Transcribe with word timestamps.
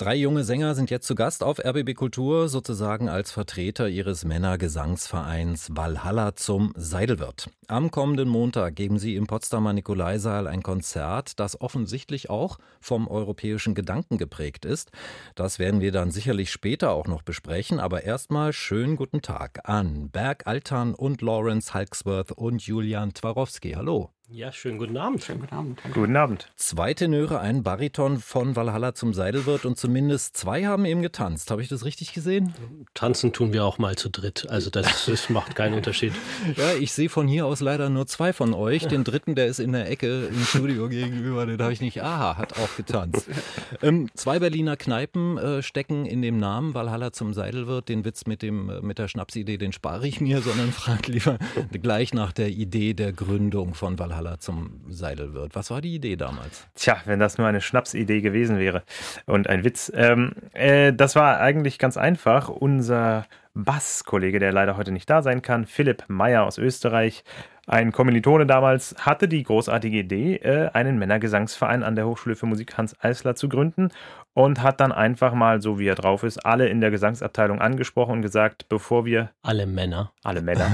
Drei 0.00 0.14
junge 0.14 0.44
Sänger 0.44 0.76
sind 0.76 0.90
jetzt 0.90 1.08
zu 1.08 1.16
Gast 1.16 1.42
auf 1.42 1.58
RBB 1.58 1.94
Kultur, 1.94 2.48
sozusagen 2.48 3.08
als 3.08 3.32
Vertreter 3.32 3.88
ihres 3.88 4.24
Männergesangsvereins 4.24 5.70
Valhalla 5.72 6.36
zum 6.36 6.72
Seidelwirt. 6.76 7.50
Am 7.66 7.90
kommenden 7.90 8.28
Montag 8.28 8.76
geben 8.76 9.00
sie 9.00 9.16
im 9.16 9.26
Potsdamer 9.26 9.72
Nikolaisaal 9.72 10.46
ein 10.46 10.62
Konzert, 10.62 11.40
das 11.40 11.60
offensichtlich 11.60 12.30
auch 12.30 12.58
vom 12.80 13.08
europäischen 13.08 13.74
Gedanken 13.74 14.18
geprägt 14.18 14.64
ist. 14.64 14.92
Das 15.34 15.58
werden 15.58 15.80
wir 15.80 15.90
dann 15.90 16.12
sicherlich 16.12 16.52
später 16.52 16.92
auch 16.92 17.08
noch 17.08 17.22
besprechen, 17.22 17.80
aber 17.80 18.04
erstmal 18.04 18.52
schönen 18.52 18.94
guten 18.94 19.20
Tag 19.20 19.68
an 19.68 20.10
Berg 20.10 20.46
Altan 20.46 20.94
und 20.94 21.22
Lawrence 21.22 21.74
Halksworth 21.74 22.30
und 22.30 22.62
Julian 22.62 23.14
Twarowski. 23.14 23.72
Hallo. 23.72 24.12
Ja, 24.30 24.52
schönen 24.52 24.76
guten 24.76 24.98
Abend. 24.98 25.24
Schönen 25.24 25.40
guten 25.40 25.54
Abend. 25.54 25.80
Guten 25.94 26.14
Abend. 26.14 26.48
Zwei 26.54 26.92
Tenöre, 26.92 27.40
ein 27.40 27.62
Bariton 27.62 28.18
von 28.18 28.56
Valhalla 28.56 28.94
zum 28.94 29.14
Seidelwirt 29.14 29.64
und 29.64 29.78
zumindest 29.78 30.36
zwei 30.36 30.66
haben 30.66 30.84
eben 30.84 31.00
getanzt. 31.00 31.50
Habe 31.50 31.62
ich 31.62 31.68
das 31.68 31.86
richtig 31.86 32.12
gesehen? 32.12 32.52
Tanzen 32.92 33.32
tun 33.32 33.54
wir 33.54 33.64
auch 33.64 33.78
mal 33.78 33.96
zu 33.96 34.10
dritt. 34.10 34.46
Also 34.50 34.68
das, 34.68 35.06
das 35.06 35.30
macht 35.30 35.56
keinen 35.56 35.72
Unterschied. 35.74 36.12
Ja, 36.56 36.74
ich 36.74 36.92
sehe 36.92 37.08
von 37.08 37.26
hier 37.28 37.46
aus 37.46 37.60
leider 37.60 37.88
nur 37.88 38.06
zwei 38.06 38.32
von 38.32 38.52
euch. 38.52 38.86
Den 38.86 39.04
dritten, 39.04 39.34
der 39.34 39.46
ist 39.46 39.60
in 39.60 39.72
der 39.72 39.90
Ecke 39.90 40.26
im 40.26 40.44
Studio 40.44 40.88
gegenüber, 40.88 41.46
den 41.46 41.60
habe 41.60 41.72
ich 41.72 41.80
nicht. 41.80 42.02
Aha, 42.02 42.36
hat 42.36 42.58
auch 42.58 42.76
getanzt. 42.76 43.28
Ähm, 43.82 44.10
zwei 44.14 44.38
Berliner 44.38 44.76
Kneipen 44.76 45.38
äh, 45.38 45.62
stecken 45.62 46.04
in 46.04 46.20
dem 46.20 46.38
Namen 46.38 46.74
Valhalla 46.74 47.12
zum 47.12 47.32
Seidelwirt. 47.32 47.88
Den 47.88 48.04
Witz 48.04 48.26
mit, 48.26 48.42
dem, 48.42 48.68
äh, 48.68 48.80
mit 48.80 48.98
der 48.98 49.08
Schnapsidee, 49.08 49.56
den 49.56 49.72
spare 49.72 50.06
ich 50.06 50.20
mir, 50.20 50.40
sondern 50.42 50.72
frage 50.72 51.12
lieber 51.12 51.38
gleich 51.70 52.12
nach 52.12 52.32
der 52.32 52.48
Idee 52.48 52.94
der 52.94 53.12
Gründung 53.12 53.74
von 53.74 53.98
Valhalla 53.98 54.17
Valhalla 54.18 54.38
zum 54.38 54.80
Seidelwirt. 54.88 55.54
Was 55.54 55.70
war 55.70 55.80
die 55.80 55.94
Idee 55.94 56.16
damals? 56.16 56.66
Tja, 56.74 56.96
wenn 57.04 57.20
das 57.20 57.38
nur 57.38 57.46
eine 57.46 57.60
Schnapsidee 57.60 58.20
gewesen 58.20 58.58
wäre 58.58 58.82
und 59.26 59.48
ein 59.48 59.64
Witz. 59.64 59.92
Ähm, 59.94 60.32
äh, 60.52 60.92
das 60.92 61.14
war 61.14 61.40
eigentlich 61.40 61.78
ganz 61.78 61.96
einfach. 61.96 62.48
Unser 62.48 63.26
Basskollege, 63.54 64.38
der 64.38 64.52
leider 64.52 64.76
heute 64.76 64.92
nicht 64.92 65.08
da 65.08 65.22
sein 65.22 65.42
kann, 65.42 65.66
Philipp 65.66 66.04
Meyer 66.08 66.44
aus 66.44 66.58
Österreich, 66.58 67.24
ein 67.68 67.92
Kommilitone 67.92 68.46
damals, 68.46 68.94
hatte 68.98 69.28
die 69.28 69.42
großartige 69.42 69.98
Idee, 69.98 70.36
äh, 70.36 70.70
einen 70.72 70.98
Männergesangsverein 70.98 71.82
an 71.82 71.96
der 71.96 72.06
Hochschule 72.06 72.34
für 72.34 72.46
Musik 72.46 72.78
Hans 72.78 72.96
Eisler 73.00 73.34
zu 73.34 73.48
gründen 73.48 73.90
und 74.32 74.62
hat 74.62 74.80
dann 74.80 74.90
einfach 74.90 75.34
mal, 75.34 75.60
so 75.60 75.78
wie 75.78 75.86
er 75.86 75.94
drauf 75.94 76.22
ist, 76.22 76.38
alle 76.46 76.68
in 76.68 76.80
der 76.80 76.90
Gesangsabteilung 76.90 77.60
angesprochen 77.60 78.12
und 78.12 78.22
gesagt, 78.22 78.68
bevor 78.68 79.04
wir. 79.04 79.30
Alle 79.42 79.66
Männer. 79.66 80.12
Alle 80.24 80.40
Männer. 80.40 80.70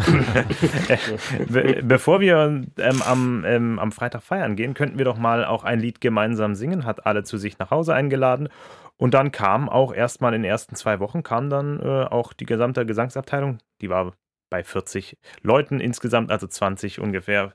bevor 1.83 2.21
wir 2.21 2.63
ähm, 2.79 3.03
am, 3.03 3.45
ähm, 3.45 3.79
am 3.79 3.91
Freitag 3.91 4.23
feiern 4.23 4.55
gehen, 4.55 4.75
könnten 4.75 4.99
wir 4.99 5.05
doch 5.05 5.19
mal 5.19 5.45
auch 5.45 5.65
ein 5.65 5.81
Lied 5.81 6.01
gemeinsam 6.01 6.55
singen, 6.55 6.85
hat 6.85 7.07
alle 7.07 7.25
zu 7.25 7.39
sich 7.39 7.59
nach 7.59 7.71
Hause 7.71 7.95
eingeladen. 7.95 8.49
Und 8.97 9.15
dann 9.15 9.33
kam 9.33 9.69
auch 9.69 9.93
erstmal 9.93 10.35
in 10.35 10.43
den 10.43 10.51
ersten 10.51 10.77
zwei 10.77 11.01
Wochen 11.01 11.25
kam 11.25 11.51
dann 11.51 11.81
äh, 11.81 12.05
auch 12.05 12.33
die 12.33 12.47
gesamte 12.47 12.87
Gesangsabteilung, 12.87 13.59
die 13.81 13.91
war 13.91 14.13
bei 14.55 14.63
40 14.63 15.19
Leuten 15.43 15.81
insgesamt, 15.81 16.31
also 16.31 16.47
20 16.47 17.01
ungefähr 17.01 17.55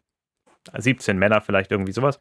17 0.78 1.18
Männer 1.18 1.40
vielleicht 1.40 1.72
irgendwie 1.72 1.94
sowas. 1.94 2.20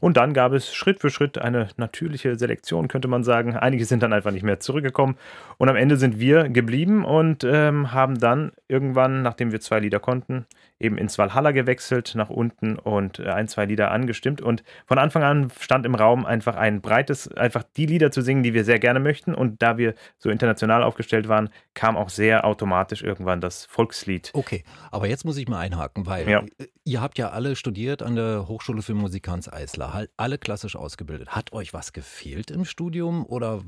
Und 0.00 0.16
dann 0.16 0.32
gab 0.32 0.54
es 0.54 0.74
Schritt 0.74 1.02
für 1.02 1.10
Schritt 1.10 1.36
eine 1.36 1.68
natürliche 1.76 2.38
Selektion, 2.38 2.88
könnte 2.88 3.06
man 3.06 3.22
sagen. 3.22 3.54
Einige 3.54 3.84
sind 3.84 4.02
dann 4.02 4.14
einfach 4.14 4.30
nicht 4.30 4.42
mehr 4.42 4.60
zurückgekommen. 4.60 5.16
Und 5.58 5.68
am 5.68 5.76
Ende 5.76 5.98
sind 5.98 6.18
wir 6.18 6.48
geblieben 6.48 7.04
und 7.04 7.44
ähm, 7.44 7.92
haben 7.92 8.18
dann 8.18 8.52
irgendwann, 8.66 9.20
nachdem 9.20 9.52
wir 9.52 9.60
zwei 9.60 9.80
Lieder 9.80 10.00
konnten, 10.00 10.46
eben 10.80 10.98
ins 10.98 11.18
Valhalla 11.18 11.52
gewechselt, 11.52 12.14
nach 12.14 12.30
unten 12.30 12.76
und 12.76 13.18
äh, 13.18 13.28
ein, 13.28 13.48
zwei 13.48 13.66
Lieder 13.66 13.90
angestimmt. 13.90 14.40
Und 14.40 14.64
von 14.86 14.98
Anfang 14.98 15.22
an 15.22 15.52
stand 15.60 15.86
im 15.86 15.94
Raum 15.94 16.26
einfach 16.26 16.56
ein 16.56 16.80
breites, 16.80 17.32
einfach 17.32 17.62
die 17.76 17.86
Lieder 17.86 18.10
zu 18.10 18.22
singen, 18.22 18.42
die 18.42 18.54
wir 18.54 18.64
sehr 18.64 18.78
gerne 18.78 19.00
möchten. 19.00 19.34
Und 19.34 19.62
da 19.62 19.78
wir 19.78 19.94
so 20.18 20.30
international 20.30 20.82
aufgestellt 20.82 21.28
waren, 21.28 21.50
kam 21.74 21.96
auch 21.96 22.08
sehr 22.08 22.44
automatisch 22.44 23.02
irgendwann 23.02 23.40
das 23.40 23.66
Volkslied. 23.66 24.30
Okay, 24.32 24.64
aber 24.90 25.06
jetzt 25.06 25.24
muss 25.24 25.36
ich 25.36 25.48
mal 25.48 25.58
einhaken, 25.58 26.06
weil 26.06 26.28
ja. 26.28 26.42
ihr 26.84 27.00
habt 27.00 27.18
ja 27.18 27.30
alle 27.30 27.56
studiert 27.56 27.74
studiert 27.74 28.02
an 28.02 28.14
der 28.16 28.48
Hochschule 28.48 28.82
für 28.82 28.94
Musik 28.94 29.28
Hans 29.28 29.52
Eisler, 29.52 30.06
alle 30.16 30.38
klassisch 30.38 30.76
ausgebildet. 30.76 31.30
Hat 31.30 31.52
euch 31.52 31.74
was 31.74 31.92
gefehlt 31.92 32.50
im 32.50 32.64
Studium 32.64 33.26
oder 33.26 33.62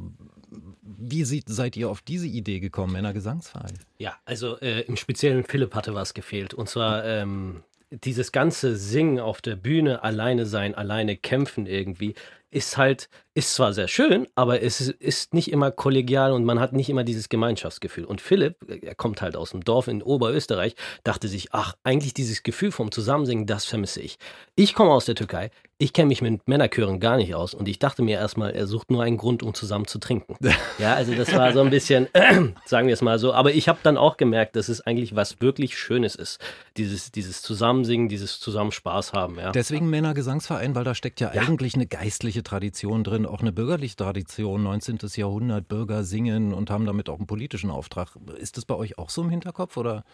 wie 0.83 1.25
seid 1.25 1.77
ihr 1.77 1.91
auf 1.91 2.03
diese 2.03 2.27
Idee 2.27 2.61
gekommen, 2.61 2.93
Männergesangsverein? 2.93 3.78
Ja, 3.99 4.15
also 4.25 4.59
äh, 4.61 4.83
im 4.83 4.97
Speziellen 4.97 5.45
Philipp 5.45 5.75
hatte 5.75 5.93
was 5.95 6.15
gefehlt. 6.15 6.55
Und 6.55 6.69
zwar 6.69 6.96
ähm, 7.05 7.62
dieses 7.91 8.33
ganze 8.33 8.77
Singen 8.77 9.21
auf 9.21 9.41
der 9.41 9.57
Bühne, 9.57 10.03
alleine 10.03 10.47
sein, 10.47 10.75
alleine 10.75 11.17
kämpfen 11.17 11.67
irgendwie, 11.67 12.15
ist 12.56 12.78
halt, 12.78 13.11
ist 13.34 13.53
zwar 13.53 13.75
sehr 13.75 13.87
schön, 13.87 14.27
aber 14.34 14.62
es 14.62 14.81
ist 14.81 15.34
nicht 15.34 15.53
immer 15.53 15.71
kollegial 15.71 16.33
und 16.33 16.47
man 16.47 16.59
hat 16.59 16.72
nicht 16.72 16.89
immer 16.89 17.05
dieses 17.05 17.28
Gemeinschaftsgefühl. 17.28 18.06
Und 18.06 18.22
Philipp, 18.22 18.56
er 18.83 18.94
kommt 18.94 19.21
halt 19.21 19.37
aus 19.37 19.50
dem 19.50 19.62
Dorf 19.62 19.89
in 19.89 20.03
Oberösterreich, 20.03 20.75
dachte 21.05 21.28
sich, 21.28 21.49
ach, 21.53 21.75
eigentlich 21.84 22.15
dieses 22.15 22.43
Gefühl 22.43 22.72
vom 22.72 22.91
Zusammensingen, 22.91 23.45
das 23.45 23.66
vermisse 23.66 24.00
ich. 24.00 24.16
Ich 24.55 24.72
komme 24.72 24.91
aus 24.91 25.05
der 25.05 25.16
Türkei, 25.16 25.50
ich 25.78 25.93
kenne 25.93 26.09
mich 26.09 26.22
mit 26.22 26.49
Männerchören 26.49 27.00
gar 27.00 27.19
nicht 27.19 27.34
aus 27.34 27.53
und 27.53 27.69
ich 27.69 27.78
dachte 27.78 28.03
mir 28.03 28.16
erstmal, 28.16 28.53
er 28.53 28.66
sucht 28.66 28.91
nur 28.91 29.03
einen 29.03 29.19
Grund, 29.19 29.43
um 29.43 29.53
zusammen 29.53 29.87
zu 29.87 29.99
trinken. 29.99 30.37
Ja, 30.78 30.95
also 30.95 31.15
das 31.15 31.33
war 31.34 31.53
so 31.55 31.62
ein 31.62 31.71
bisschen, 31.71 32.06
äh, 32.12 32.34
sagen 32.66 32.87
wir 32.87 32.93
es 32.93 33.00
mal 33.00 33.19
so. 33.19 33.33
Aber 33.33 33.53
ich 33.53 33.66
habe 33.69 33.78
dann 33.83 33.97
auch 33.97 34.19
gemerkt, 34.19 34.56
dass 34.56 34.69
es 34.69 34.83
eigentlich 34.83 35.16
was 35.16 35.41
wirklich 35.41 35.78
Schönes 35.78 36.15
ist. 36.15 36.39
Dieses, 36.77 37.11
dieses 37.12 37.41
Zusammensingen, 37.41 38.11
dieses 38.11 38.41
Zusammenspaß 38.41 39.15
haben. 39.15 39.39
Ja. 39.39 39.53
Deswegen 39.53 39.89
Männergesangsverein, 39.89 40.75
weil 40.75 40.84
da 40.84 40.95
steckt 40.95 41.21
ja, 41.21 41.33
ja, 41.33 41.43
eigentlich 41.43 41.75
eine 41.75 41.87
geistliche 41.87 42.43
Tradition 42.47 43.05
drin, 43.05 43.27
auch 43.27 43.41
eine 43.41 43.53
bürgerliche 43.53 43.97
Tradition. 43.97 44.62
19. 44.62 44.99
Jahrhundert, 45.17 45.69
Bürger 45.69 46.05
singen 46.05 46.55
und 46.55 46.71
haben 46.71 46.87
damit 46.87 47.09
auch 47.09 47.19
einen 47.19 47.27
politischen 47.27 47.71
Auftrag. 47.71 48.17
Ist 48.39 48.57
das 48.57 48.65
bei 48.65 48.75
euch 48.75 48.99
auch 48.99 49.11
so 49.11 49.23
im 49.23 49.31
Hinterkopf 49.31 49.77
oder? 49.77 50.05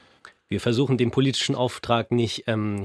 Wir 0.48 0.60
versuchen 0.60 0.98
den 0.98 1.10
politischen 1.10 1.54
Auftrag 1.54 2.10
nicht 2.10 2.44
ähm, 2.46 2.82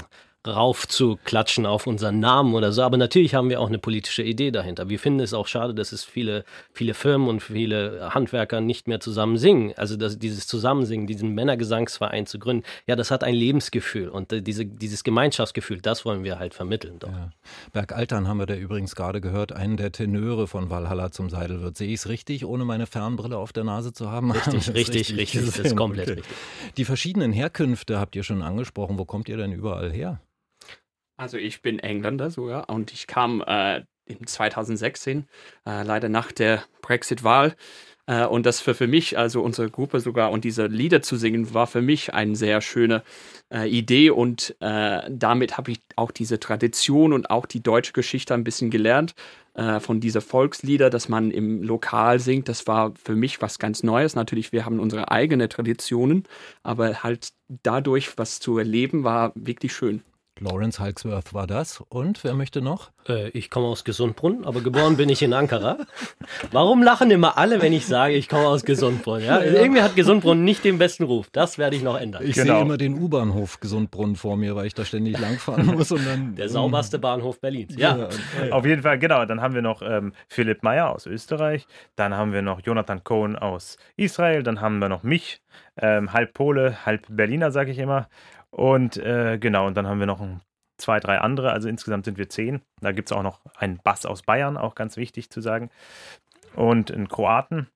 raufzuklatschen 0.48 1.66
auf 1.66 1.88
unseren 1.88 2.20
Namen 2.20 2.54
oder 2.54 2.72
so. 2.72 2.82
Aber 2.84 2.98
natürlich 2.98 3.36
haben 3.36 3.50
wir 3.50 3.60
auch 3.62 3.68
eine 3.68 3.80
politische 3.80 4.24
Idee 4.24 4.52
dahinter. 4.52 4.90
Wir 4.90 5.00
finden 5.00 5.20
es 5.20 5.34
auch 5.34 5.48
schade, 5.48 5.74
dass 5.74 5.92
es 5.92 6.04
viele, 6.04 6.46
viele 6.72 6.94
Firmen 6.94 7.28
und 7.28 7.42
viele 7.42 8.10
Handwerker 8.14 8.62
nicht 8.62 8.88
mehr 8.88 9.00
zusammen 9.00 9.38
singen. 9.38 9.74
Also 9.78 9.96
das, 9.98 10.20
dieses 10.20 10.48
Zusammensingen, 10.48 11.08
diesen 11.08 11.34
Männergesangsverein 11.34 12.26
zu 12.26 12.40
gründen, 12.40 12.64
ja, 12.86 12.96
das 12.96 13.12
hat 13.12 13.24
ein 13.24 13.36
Lebensgefühl 13.36 14.10
und 14.10 14.32
äh, 14.34 14.42
diese, 14.42 14.66
dieses 14.66 15.04
Gemeinschaftsgefühl, 15.04 15.82
das 15.82 16.06
wollen 16.06 16.24
wir 16.24 16.40
halt 16.40 16.54
vermitteln. 16.54 17.00
Doch. 17.00 17.10
Ja. 17.10 17.30
Bergaltern 17.74 18.28
haben 18.28 18.40
wir 18.40 18.46
da 18.46 18.56
übrigens 18.56 18.96
gerade 18.96 19.22
gehört, 19.22 19.52
einen 19.52 19.78
der 19.78 19.92
Tenöre 19.92 20.48
von 20.48 20.70
Valhalla 20.70 21.12
zum 21.12 21.30
Seidelwirt. 21.30 21.78
Sehe 21.78 21.90
ich 21.90 22.02
es 22.02 22.10
richtig, 22.10 22.46
ohne 22.46 22.66
meine 22.66 22.88
Fernbrille 22.88 23.38
auf 23.38 23.54
der 23.54 23.64
Nase 23.64 23.94
zu 23.94 24.12
haben? 24.12 24.32
Richtig, 24.32 24.54
richtig, 24.74 24.76
richtig. 24.76 25.18
richtig. 25.18 25.46
Das 25.46 25.60
ist 25.60 25.76
komplett 25.76 26.10
okay. 26.10 26.20
richtig. 26.20 26.38
Die 26.78 26.86
verschiedenen 26.86 27.32
Herkünfte 27.32 28.00
habt 28.00 28.16
ihr 28.16 28.24
schon 28.24 28.42
angesprochen. 28.42 28.98
Wo 28.98 29.06
kommt 29.06 29.30
ihr 29.30 29.38
denn 29.38 29.52
überall 29.52 29.92
her? 29.92 30.20
Also 31.18 31.38
ich 31.38 31.62
bin 31.64 31.80
Engländer 31.80 32.30
sogar 32.30 32.70
und 32.70 32.94
ich 32.94 33.08
kam 33.08 33.42
äh, 33.42 33.82
in 34.06 34.26
2016, 34.26 35.26
äh, 35.66 35.84
leider 35.84 36.10
nach 36.10 36.32
der 36.32 36.64
Brexit-Wahl. 36.82 37.56
Äh, 38.06 38.26
und 38.26 38.46
das 38.46 38.62
für, 38.62 38.76
für 38.76 38.88
mich, 38.88 39.18
also 39.18 39.42
unsere 39.42 39.70
Gruppe 39.70 40.00
sogar 40.00 40.32
und 40.32 40.44
diese 40.44 40.68
Lieder 40.68 41.02
zu 41.02 41.18
singen, 41.18 41.54
war 41.56 41.66
für 41.68 41.82
mich 41.82 42.14
eine 42.14 42.36
sehr 42.36 42.62
schöne 42.62 43.04
äh, 43.52 43.68
Idee. 43.68 44.12
Und 44.12 44.56
äh, 44.60 45.02
damit 45.10 45.58
habe 45.58 45.72
ich 45.72 45.80
auch 45.96 46.12
diese 46.12 46.40
Tradition 46.40 47.14
und 47.14 47.32
auch 47.32 47.48
die 47.48 47.64
deutsche 47.64 47.94
Geschichte 47.94 48.36
ein 48.36 48.44
bisschen 48.44 48.70
gelernt 48.70 49.16
äh, 49.56 49.80
von 49.80 50.00
dieser 50.00 50.22
Volkslieder, 50.22 50.92
dass 50.92 51.10
man 51.10 51.32
im 51.32 51.64
Lokal 51.64 52.20
singt. 52.20 52.48
Das 52.48 52.68
war 52.68 52.94
für 53.04 53.16
mich 53.16 53.42
was 53.42 53.58
ganz 53.60 53.82
Neues. 53.82 54.16
Natürlich, 54.16 54.52
wir 54.52 54.66
haben 54.66 54.80
unsere 54.80 55.12
eigenen 55.12 55.50
Traditionen, 55.50 56.24
aber 56.64 57.04
halt 57.04 57.30
dadurch 57.64 58.18
was 58.18 58.40
zu 58.40 58.58
erleben, 58.60 59.04
war 59.04 59.32
wirklich 59.36 59.74
schön. 59.74 60.04
Lawrence 60.40 60.80
Halksworth 60.80 61.34
war 61.34 61.48
das. 61.48 61.82
Und 61.90 62.24
wer 62.24 62.34
möchte 62.34 62.62
noch? 62.62 62.92
Äh, 63.08 63.30
ich 63.30 63.50
komme 63.50 63.68
aus 63.68 63.84
Gesundbrunn, 63.84 64.46
aber 64.46 64.62
geboren 64.62 64.98
bin 64.98 65.10
ich 65.10 65.22
in 65.22 65.34
Ankara. 65.34 65.78
Warum 66.52 66.84
lachen 66.84 67.12
immer 67.12 67.38
alle, 67.38 67.62
wenn 67.62 67.74
ich 67.74 67.86
sage, 67.86 68.14
ich 68.14 68.30
komme 68.30 68.48
aus 68.48 68.64
Gesundbrunn? 68.64 69.24
Ja? 69.24 69.44
ja. 69.44 69.62
Irgendwie 69.62 69.82
hat 69.82 69.96
Gesundbrunn 69.96 70.44
nicht 70.44 70.64
den 70.64 70.78
besten 70.78 71.04
Ruf. 71.04 71.30
Das 71.32 71.58
werde 71.58 71.76
ich 71.76 71.84
noch 71.84 72.00
ändern. 72.00 72.24
Ich 72.26 72.36
genau. 72.36 72.56
sehe 72.56 72.62
immer 72.62 72.78
den 72.78 73.00
U-Bahnhof 73.02 73.60
Gesundbrunn 73.60 74.16
vor 74.16 74.38
mir, 74.38 74.56
weil 74.56 74.68
ich 74.68 74.74
da 74.74 74.86
ständig 74.86 75.20
langfahren 75.20 75.66
muss. 75.76 75.92
Und 75.92 76.06
dann, 76.06 76.36
Der 76.36 76.50
sauberste 76.50 77.00
Bahnhof 77.00 77.40
Berlins. 77.40 77.76
Ja. 77.78 77.98
ja. 77.98 78.52
Auf 78.52 78.66
jeden 78.66 78.84
Fall, 78.84 79.00
genau. 79.00 79.26
Dann 79.26 79.42
haben 79.42 79.54
wir 79.54 79.62
noch 79.62 79.82
ähm, 79.82 80.14
Philipp 80.28 80.64
Meyer 80.64 80.90
aus 80.90 81.06
Österreich. 81.06 81.68
Dann 81.96 82.14
haben 82.14 82.34
wir 82.34 82.42
noch 82.42 82.62
Jonathan 82.62 83.04
Cohen 83.04 83.36
aus 83.36 83.78
Israel. 83.96 84.44
Dann 84.44 84.62
haben 84.62 84.80
wir 84.80 84.90
noch 84.90 85.04
mich, 85.04 85.42
ähm, 85.78 86.14
halb 86.14 86.34
Pole, 86.34 86.86
halb 86.86 87.06
Berliner, 87.10 87.52
sage 87.52 87.72
ich 87.72 87.80
immer. 87.80 88.08
Und 88.58 88.98
äh, 88.98 89.38
genau, 89.38 89.68
und 89.68 89.78
dann 89.78 89.86
haben 89.86 90.00
wir 90.00 90.08
noch 90.08 90.20
ein, 90.20 90.42
zwei, 90.78 91.00
drei 91.00 91.20
andere. 91.20 91.52
Also 91.52 91.70
insgesamt 91.70 92.06
sind 92.06 92.18
wir 92.18 92.28
zehn. 92.28 92.62
Da 92.82 92.92
gibt 92.92 93.12
es 93.12 93.16
auch 93.16 93.22
noch 93.22 93.40
einen 93.56 93.78
Bass 93.84 94.08
aus 94.08 94.24
Bayern, 94.24 94.58
auch 94.58 94.74
ganz 94.74 94.98
wichtig 94.98 95.30
zu 95.30 95.42
sagen. 95.42 95.70
Und 96.56 96.92
einen 96.92 97.08
Kroaten. 97.08 97.68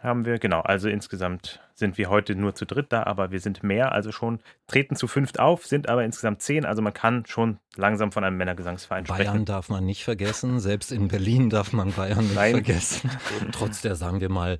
haben 0.00 0.24
wir, 0.24 0.38
genau. 0.38 0.60
Also 0.60 0.88
insgesamt 0.88 1.60
sind 1.74 1.98
wir 1.98 2.10
heute 2.10 2.36
nur 2.36 2.54
zu 2.54 2.64
dritt 2.64 2.92
da, 2.92 3.02
aber 3.02 3.32
wir 3.32 3.40
sind 3.40 3.64
mehr, 3.64 3.90
also 3.90 4.12
schon 4.12 4.38
treten 4.68 4.94
zu 4.94 5.08
fünft 5.08 5.40
auf, 5.40 5.66
sind 5.66 5.88
aber 5.88 6.04
insgesamt 6.04 6.42
zehn. 6.42 6.64
Also 6.64 6.80
man 6.80 6.94
kann 6.94 7.26
schon 7.26 7.58
langsam 7.74 8.12
von 8.12 8.22
einem 8.22 8.36
Männergesangsverein 8.36 9.04
Bayern 9.04 9.26
sprechen. 9.26 9.44
darf 9.46 9.68
man 9.68 9.84
nicht 9.84 10.04
vergessen, 10.04 10.60
selbst 10.60 10.92
in 10.92 11.08
Berlin 11.08 11.50
darf 11.50 11.72
man 11.72 11.92
Bayern 11.92 12.20
nicht 12.24 12.36
Nein. 12.36 12.52
vergessen. 12.52 13.10
Trotz 13.50 13.82
der, 13.82 13.96
sagen 13.96 14.20
wir 14.20 14.28
mal, 14.28 14.58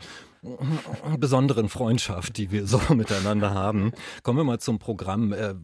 besonderen 1.18 1.68
Freundschaft, 1.68 2.36
die 2.36 2.50
wir 2.50 2.66
so 2.66 2.80
miteinander 2.94 3.52
haben. 3.52 3.92
Kommen 4.22 4.38
wir 4.38 4.44
mal 4.44 4.58
zum 4.58 4.78
Programm. 4.78 5.32
Äh, 5.32 5.54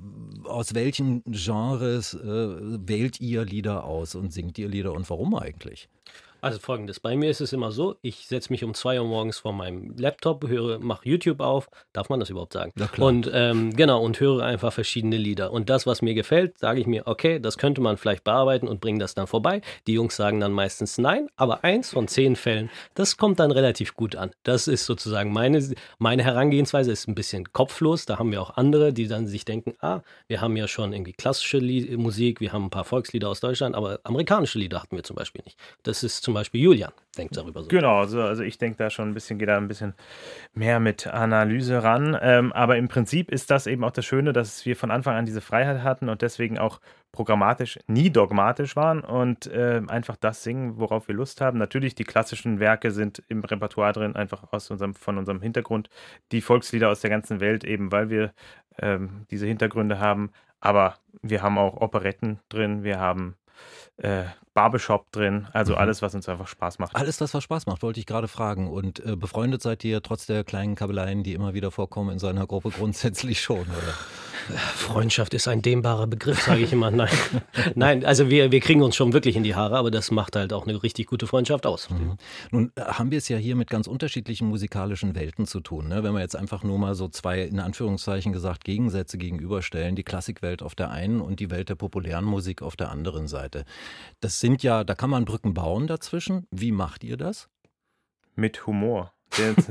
Aus 0.45 0.75
welchen 0.75 1.23
Genres 1.25 2.15
äh, 2.15 2.19
wählt 2.25 3.21
ihr 3.21 3.45
Lieder 3.45 3.85
aus 3.85 4.15
und 4.15 4.33
singt 4.33 4.59
ihr 4.59 4.69
Lieder 4.69 4.93
und 4.93 5.09
warum 5.11 5.35
eigentlich? 5.35 5.89
Also 6.41 6.59
folgendes, 6.59 7.01
bei 7.01 7.17
mir 7.17 7.31
ist 7.31 7.41
es 7.41 7.53
immer 7.53 7.73
so, 7.73 7.97
ich 8.03 8.27
setze 8.27 8.53
mich 8.53 8.63
um 8.65 8.75
2 8.75 9.01
Uhr 9.01 9.07
morgens 9.07 9.39
vor 9.39 9.53
meinem 9.53 9.95
Laptop, 9.97 10.47
höre, 10.47 10.79
mache 10.79 11.09
YouTube 11.09 11.41
auf, 11.41 11.69
darf 11.93 12.09
man 12.09 12.21
das 12.21 12.31
überhaupt 12.31 12.53
sagen? 12.53 12.73
Ja, 12.79 12.87
klar. 12.87 13.09
Und 13.09 13.31
ähm, 13.33 13.75
genau, 13.75 14.03
und 14.03 14.21
höre 14.21 14.45
einfach 14.45 14.73
verschiedene 14.73 15.17
Lieder. 15.17 15.53
Und 15.53 15.71
das, 15.71 15.87
was 15.87 16.03
mir 16.03 16.15
gefällt, 16.15 16.59
sage 16.59 16.81
ich 16.81 16.87
mir, 16.87 17.07
okay, 17.07 17.41
das 17.41 17.59
könnte 17.59 17.81
man 17.81 17.97
vielleicht 17.97 18.25
bearbeiten 18.25 18.69
und 18.69 18.81
bringen 18.81 18.99
das 18.99 19.15
dann 19.15 19.27
vorbei. 19.27 19.63
Die 19.87 19.95
Jungs 19.95 20.17
sagen 20.17 20.41
dann 20.41 20.53
meistens 20.53 20.99
nein, 20.99 21.29
aber 21.37 21.65
eins 21.65 21.91
von 21.91 22.09
zehn 22.09 22.37
Fällen, 22.37 22.71
das 22.95 23.17
kommt 23.17 23.41
dann 23.41 23.51
relativ 23.51 23.95
gut 23.95 24.17
an. 24.17 24.31
Das 24.43 24.69
ist 24.69 24.87
sozusagen 24.87 25.33
meine, 25.33 25.67
meine 25.99 26.23
Herangehensweise, 26.23 26.93
ist 26.93 27.09
ein 27.09 27.15
bisschen 27.15 27.53
kopflos. 27.53 28.07
Da 28.07 28.19
haben 28.19 28.31
wir 28.31 28.43
auch 28.43 28.57
andere, 28.57 28.93
die 28.93 29.09
dann 29.09 29.27
sich 29.27 29.45
denken, 29.45 29.75
ah, 29.81 30.01
wir 30.29 30.41
haben 30.41 30.57
ja 30.57 30.69
schon 30.69 30.93
irgendwie 30.93 31.13
klassische 31.13 31.61
Musik, 31.97 32.41
wir 32.41 32.53
haben 32.53 32.67
ein 32.67 32.71
paar 32.71 32.85
Volkslieder 32.85 33.29
aus 33.29 33.41
Deutschland, 33.41 33.75
aber 33.75 34.01
amerikanische 34.05 34.59
Lieder 34.59 34.83
hatten 34.83 34.97
wir 34.97 35.03
zum 35.03 35.17
Beispiel 35.17 35.43
nicht. 35.45 35.59
Das 35.83 36.03
ist 36.03 36.26
zum 36.27 36.35
Beispiel 36.35 36.61
Julian, 36.61 36.91
denkt 37.17 37.37
darüber 37.37 37.63
so. 37.63 37.69
Genau, 37.69 38.01
also, 38.01 38.21
also 38.21 38.43
ich 38.43 38.59
denke 38.59 38.79
da 38.79 38.91
schon 38.91 39.09
ein 39.11 39.15
bisschen, 39.15 39.39
geht 39.39 39.49
da 39.49 39.57
ein 39.57 39.69
bisschen 39.69 39.95
mehr 40.55 40.81
mit 40.81 41.07
Analyse 41.07 41.85
ran. 41.85 42.19
Ähm, 42.21 42.53
aber 42.53 42.79
im 42.79 42.89
Prinzip 42.89 43.31
ist 43.31 43.49
das 43.53 43.69
eben 43.69 43.85
auch 43.85 43.93
das 43.93 44.05
Schöne, 44.05 44.33
dass 44.33 44.67
wir 44.67 44.75
von 44.75 44.91
Anfang 44.91 45.15
an 45.15 45.25
diese 45.25 45.41
Freiheit 45.41 45.85
hatten 45.85 46.09
und 46.09 46.23
deswegen 46.23 46.59
auch 46.59 46.81
programmatisch 47.13 47.79
nie 47.87 48.11
dogmatisch 48.11 48.75
waren 48.75 49.03
und 49.03 49.47
äh, 49.47 49.81
einfach 49.87 50.17
das 50.17 50.43
singen, 50.43 50.79
worauf 50.81 51.07
wir 51.07 51.15
Lust 51.15 51.41
haben. 51.41 51.59
Natürlich, 51.59 51.95
die 51.95 52.03
klassischen 52.03 52.59
Werke 52.59 52.91
sind 52.91 53.23
im 53.29 53.45
Repertoire 53.45 53.93
drin, 53.93 54.17
einfach 54.17 54.43
aus 54.51 54.69
unserem, 54.73 54.97
von 54.97 55.19
unserem 55.19 55.41
Hintergrund. 55.41 55.91
Die 56.33 56.41
Volkslieder 56.41 56.91
aus 56.91 57.03
der 57.03 57.11
ganzen 57.11 57.39
Welt, 57.39 57.63
eben 57.63 57.93
weil 57.93 58.11
wir 58.11 58.33
ähm, 58.83 59.27
diese 59.31 59.47
Hintergründe 59.47 60.01
haben. 60.01 60.33
Aber 60.59 60.97
wir 61.23 61.41
haben 61.43 61.57
auch 61.57 61.81
Operetten 61.81 62.41
drin, 62.49 62.83
wir 62.83 62.99
haben 62.99 63.37
äh, 63.99 64.25
Barbershop 64.55 65.11
drin, 65.13 65.49
also 65.53 65.73
Mhm. 65.73 65.79
alles, 65.79 66.03
was 66.03 66.15
uns 66.15 66.29
einfach 66.29 66.47
Spaß 66.49 66.79
macht. 66.79 66.97
Alles 66.97 67.19
das, 67.19 67.35
was 67.35 67.45
Spaß 67.45 67.67
macht, 67.67 67.83
wollte 67.83 68.01
ich 68.01 68.07
gerade 68.07 68.29
fragen. 68.29 68.71
Und 68.71 69.05
äh, 69.05 69.17
befreundet 69.17 69.61
seid 69.63 69.85
ihr 69.85 70.03
trotz 70.03 70.27
der 70.27 70.45
kleinen 70.45 70.75
Kabeleien, 70.75 71.23
die 71.23 71.35
immer 71.35 71.53
wieder 71.55 71.71
vorkommen 71.71 72.11
in 72.11 72.19
seiner 72.19 72.47
Gruppe, 72.47 72.71
grundsätzlich 72.71 73.41
schon, 73.41 73.63
oder? 73.63 73.95
Freundschaft 74.75 75.35
ist 75.35 75.49
ein 75.49 75.63
dehnbarer 75.63 76.07
Begriff, 76.07 76.43
sage 76.43 76.63
ich 76.63 76.73
immer. 76.73 76.91
Nein, 76.91 77.09
nein, 77.75 78.05
also 78.05 78.31
wir, 78.31 78.53
wir 78.53 78.61
kriegen 78.61 78.83
uns 78.83 78.97
schon 78.97 79.13
wirklich 79.13 79.37
in 79.37 79.43
die 79.43 79.55
Haare, 79.55 79.77
aber 79.77 79.91
das 79.91 80.11
macht 80.11 80.37
halt 80.37 80.53
auch 80.53 80.67
eine 80.67 80.83
richtig 80.83 81.07
gute 81.07 81.27
Freundschaft 81.27 81.67
aus. 81.67 81.91
Mhm. 81.91 82.17
Nun 82.51 82.73
äh, 82.77 82.83
haben 82.83 83.11
wir 83.11 83.19
es 83.19 83.29
ja 83.29 83.37
hier 83.37 83.57
mit 83.57 83.71
ganz 83.71 83.87
unterschiedlichen 83.87 84.49
musikalischen 84.49 85.15
Welten 85.15 85.47
zu 85.47 85.61
tun. 85.61 85.89
Ne? 85.89 86.03
Wenn 86.03 86.13
wir 86.13 86.21
jetzt 86.21 86.37
einfach 86.37 86.63
nur 86.63 86.79
mal 86.79 86.95
so 86.95 87.09
zwei, 87.09 87.43
in 87.43 87.61
Anführungszeichen 87.61 88.33
gesagt, 88.33 88.65
Gegensätze 88.65 89.19
gegenüberstellen, 89.19 89.97
die 89.97 90.05
Klassikwelt 90.05 90.63
auf 90.63 90.75
der 90.75 90.91
einen 90.91 91.21
und 91.21 91.41
die 91.41 91.51
Welt 91.51 91.69
der 91.69 91.75
populären 91.75 92.25
Musik 92.25 92.63
auf 92.63 92.77
der 92.77 92.91
anderen 92.91 93.29
Seite. 93.29 93.65
Das 94.21 94.41
sind 94.41 94.63
ja, 94.63 94.85
da 94.85 94.95
kann 94.95 95.11
man 95.11 95.25
Brücken 95.25 95.55
bauen 95.55 95.87
dazwischen. 95.87 96.47
Wie 96.51 96.73
macht 96.73 97.05
ihr 97.05 97.17
das? 97.17 97.49
mit 98.37 98.67
Humor. 98.67 99.13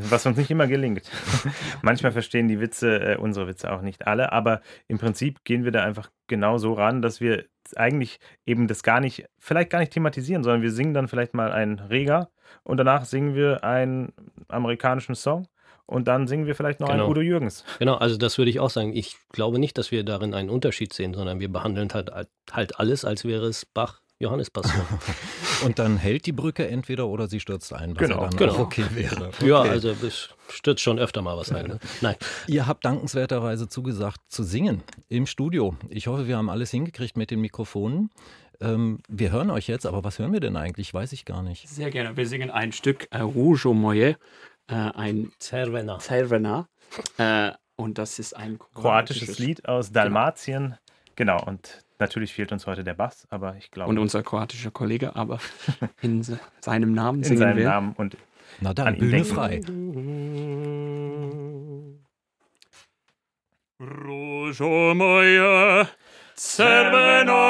Was 0.10 0.26
uns 0.26 0.38
nicht 0.38 0.52
immer 0.52 0.68
gelingt. 0.68 1.10
Manchmal 1.82 2.12
verstehen 2.12 2.48
die 2.48 2.60
Witze, 2.60 3.14
äh, 3.14 3.18
unsere 3.18 3.48
Witze 3.48 3.72
auch 3.72 3.82
nicht 3.82 4.06
alle, 4.08 4.32
aber 4.32 4.62
im 4.88 4.98
Prinzip 5.00 5.44
gehen 5.44 5.64
wir 5.64 5.72
da 5.72 5.84
einfach 5.84 6.10
genau 6.28 6.58
so 6.58 6.74
ran, 6.74 7.02
dass 7.02 7.20
wir 7.22 7.46
eigentlich 7.76 8.20
eben 8.46 8.68
das 8.68 8.84
gar 8.84 9.00
nicht, 9.00 9.26
vielleicht 9.40 9.72
gar 9.72 9.80
nicht 9.80 9.92
thematisieren, 9.94 10.44
sondern 10.44 10.62
wir 10.62 10.72
singen 10.72 10.94
dann 10.94 11.08
vielleicht 11.08 11.34
mal 11.34 11.52
einen 11.52 11.80
Reger 11.80 12.30
und 12.64 12.78
danach 12.78 13.06
singen 13.06 13.34
wir 13.34 13.64
einen 13.64 14.14
amerikanischen 14.50 15.16
Song 15.16 15.48
und 15.88 16.08
dann 16.08 16.28
singen 16.28 16.46
wir 16.46 16.56
vielleicht 16.56 16.80
noch 16.80 16.90
Genau. 16.90 17.04
einen 17.04 17.12
Udo 17.12 17.22
Jürgens. 17.22 17.64
Genau, 17.80 17.96
also 17.96 18.18
das 18.18 18.38
würde 18.38 18.52
ich 18.52 18.60
auch 18.60 18.70
sagen. 18.70 18.94
Ich 18.94 19.18
glaube 19.32 19.58
nicht, 19.60 19.78
dass 19.78 19.92
wir 19.92 20.04
darin 20.04 20.34
einen 20.34 20.50
Unterschied 20.50 20.94
sehen, 20.94 21.14
sondern 21.14 21.40
wir 21.40 21.52
behandeln 21.52 21.90
halt, 21.94 22.12
halt 22.52 22.80
alles, 22.80 23.06
als 23.06 23.26
wäre 23.26 23.46
es 23.48 23.66
Bach, 23.66 24.02
Johannes 24.20 24.50
Passion. 24.50 24.82
Und 25.66 25.78
dann 25.80 25.98
hält 25.98 26.26
die 26.26 26.32
Brücke 26.32 26.68
entweder 26.68 27.08
oder 27.08 27.28
sie 27.28 27.40
stürzt 27.40 27.74
ein, 27.74 27.92
was 27.96 28.00
Genau, 28.08 28.22
ja 28.24 28.30
dann 28.30 28.38
genau. 28.38 28.54
auch 28.54 28.60
okay 28.60 28.86
wäre. 28.92 29.32
Ja, 29.46 29.62
Okay. 29.62 29.70
also 29.70 29.90
es 29.90 30.30
stürzt 30.50 30.82
schon 30.82 31.00
öfter 31.00 31.22
mal 31.22 31.38
was 31.38 31.52
ein. 31.52 31.68
Ne? 31.68 31.80
Nein, 32.02 32.16
Ihr 32.48 32.66
habt 32.68 32.86
dankenswerterweise 32.86 33.68
zugesagt 33.68 34.20
zu 34.30 34.44
singen 34.44 34.84
im 35.10 35.26
Studio. 35.28 35.76
Ich 35.90 36.08
hoffe, 36.08 36.28
wir 36.28 36.38
haben 36.38 36.50
alles 36.50 36.72
hingekriegt 36.72 37.18
mit 37.18 37.32
den 37.32 37.42
Mikrofonen. 37.42 38.10
Ähm, 38.62 39.00
wir 39.10 39.32
hören 39.32 39.50
euch 39.52 39.68
jetzt, 39.68 39.86
aber 39.86 40.04
was 40.04 40.18
hören 40.20 40.32
wir 40.32 40.40
denn 40.40 40.56
eigentlich? 40.56 40.94
Weiß 40.94 41.12
ich 41.12 41.26
gar 41.26 41.44
nicht. 41.44 41.68
Sehr 41.68 41.90
gerne. 41.90 42.16
Wir 42.16 42.28
singen 42.28 42.52
ein 42.52 42.72
Stück 42.72 43.08
äh, 43.12 43.20
Rouge 43.20 43.66
au 43.68 43.92
äh, 43.92 44.16
ein 44.68 45.32
Cervena. 45.42 46.00
Cervena. 46.00 46.68
Äh, 47.18 47.52
und 47.76 47.98
das 47.98 48.20
ist 48.20 48.36
ein 48.36 48.58
Kroatisches 48.74 49.38
Lied 49.40 49.68
aus 49.68 49.92
Dalmatien. 49.92 50.64
Genau, 50.64 50.78
und 51.46 51.84
natürlich 52.00 52.34
fehlt 52.34 52.52
uns 52.52 52.68
heute 52.68 52.84
der 52.84 52.94
Bass, 52.94 53.26
aber 53.30 53.56
ich 53.58 53.72
glaube 53.72 53.90
Und 53.90 53.98
unser 54.00 54.22
kroatischer 54.24 54.72
Kollege, 54.72 55.16
aber 55.16 55.40
in 56.02 56.24
se- 56.24 56.40
seinem 56.62 56.92
Namen 56.94 57.20
in 57.20 57.24
singen 57.24 57.40
seinem 57.40 57.58
wir. 57.58 57.70
Namen 57.70 57.94
und 57.98 58.18
Na 58.60 58.70
An 58.70 58.76
dann, 58.76 58.94
ihn 58.96 59.00
Bühne 59.00 59.12
denken. 59.12 59.34
frei. 59.34 59.62
Rouge 63.80 64.62
au 64.62 64.94
moyen, 64.96 65.88
cervena, 66.36 67.42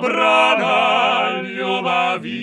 neobrana 0.00 1.42
ljubavi, 1.42 2.38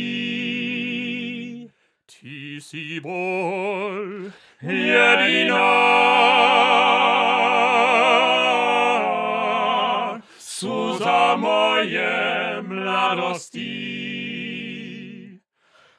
ti 2.07 2.59
si 2.61 2.99
bol 2.99 4.31
jedina, 4.61 5.67
moje 11.37 12.61
mladosti. 12.61 13.97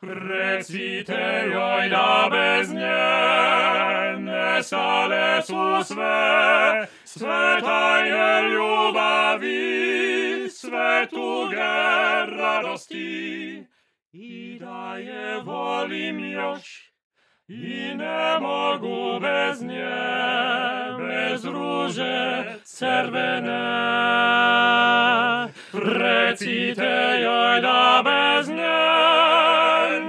Recite 0.03 1.45
joj 1.53 1.89
da 1.89 2.29
bez 2.31 2.73
nje 2.73 4.19
nestale 4.19 5.43
su 5.43 5.85
sve, 5.85 6.87
sveta 7.05 7.99
je 7.99 8.51
ljubavi, 8.51 10.49
sve 10.51 11.07
tuge 11.11 12.37
radosti. 12.37 13.67
I 14.13 14.59
da 14.61 14.97
je 14.97 15.41
volim 15.45 16.33
još, 16.33 16.93
I 17.49 17.97
nie 17.97 18.39
могу 18.41 19.21
bez 19.21 19.61
nie, 19.63 19.97
bez 20.99 21.45
róże 21.45 22.45
czerwone. 22.79 23.59
Recite 25.75 27.21
joj 27.21 27.63
da 27.63 28.03
bez 28.03 28.49
nie, 28.49 28.91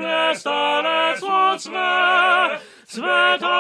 nie 0.02 0.36
stale 0.36 1.18
co 1.20 1.60
swe, 1.60 2.50
sweta 2.86 3.60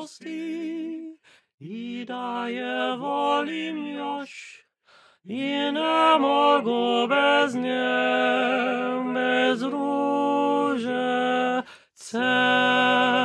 radosti. 0.00 1.16
I 1.60 2.04
daje 2.08 2.96
wolimność. 2.98 4.49
Je 5.30 5.72
na 5.72 6.18
mogu 6.18 7.06
bez 7.06 7.54
nje, 7.54 7.86
bez 9.14 9.62
ruže, 9.62 11.62
cel. 11.94 13.19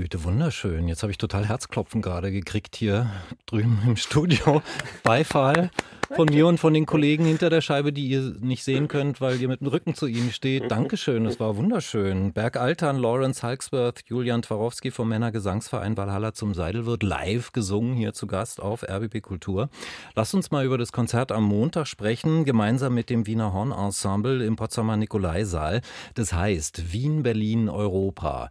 Güte, 0.00 0.24
wunderschön. 0.24 0.88
Jetzt 0.88 1.02
habe 1.02 1.12
ich 1.12 1.18
total 1.18 1.46
Herzklopfen 1.46 2.00
gerade 2.00 2.32
gekriegt 2.32 2.74
hier 2.74 3.10
drüben 3.44 3.82
im 3.86 3.96
Studio. 3.96 4.62
Beifall 5.02 5.68
von 6.16 6.26
mir 6.26 6.46
und 6.46 6.56
von 6.56 6.72
den 6.72 6.86
Kollegen 6.86 7.26
hinter 7.26 7.50
der 7.50 7.60
Scheibe, 7.60 7.92
die 7.92 8.08
ihr 8.08 8.34
nicht 8.40 8.64
sehen 8.64 8.88
könnt, 8.88 9.20
weil 9.20 9.38
ihr 9.38 9.46
mit 9.46 9.60
dem 9.60 9.66
Rücken 9.66 9.94
zu 9.94 10.06
ihnen 10.06 10.32
steht. 10.32 10.70
Dankeschön, 10.70 11.26
es 11.26 11.38
war 11.38 11.58
wunderschön. 11.58 12.32
Berg 12.32 12.56
Altern, 12.56 12.96
Lawrence 12.96 13.42
Halksworth, 13.42 14.00
Julian 14.06 14.40
Twarowski 14.40 14.90
vom 14.90 15.10
Männergesangsverein 15.10 15.98
Valhalla 15.98 16.32
zum 16.32 16.54
Seidel 16.54 16.86
wird 16.86 17.02
live 17.02 17.52
gesungen 17.52 17.94
hier 17.94 18.14
zu 18.14 18.26
Gast 18.26 18.58
auf 18.58 18.82
RBB 18.82 19.20
Kultur. 19.20 19.68
Lasst 20.16 20.34
uns 20.34 20.50
mal 20.50 20.64
über 20.64 20.78
das 20.78 20.92
Konzert 20.92 21.30
am 21.30 21.44
Montag 21.44 21.86
sprechen, 21.86 22.46
gemeinsam 22.46 22.94
mit 22.94 23.10
dem 23.10 23.26
Wiener 23.26 23.52
Hornensemble 23.52 24.42
im 24.46 24.56
Potsdamer 24.56 24.96
Nikolaisaal. 24.96 25.82
Das 26.14 26.32
heißt 26.32 26.90
Wien, 26.90 27.22
Berlin, 27.22 27.68
Europa. 27.68 28.48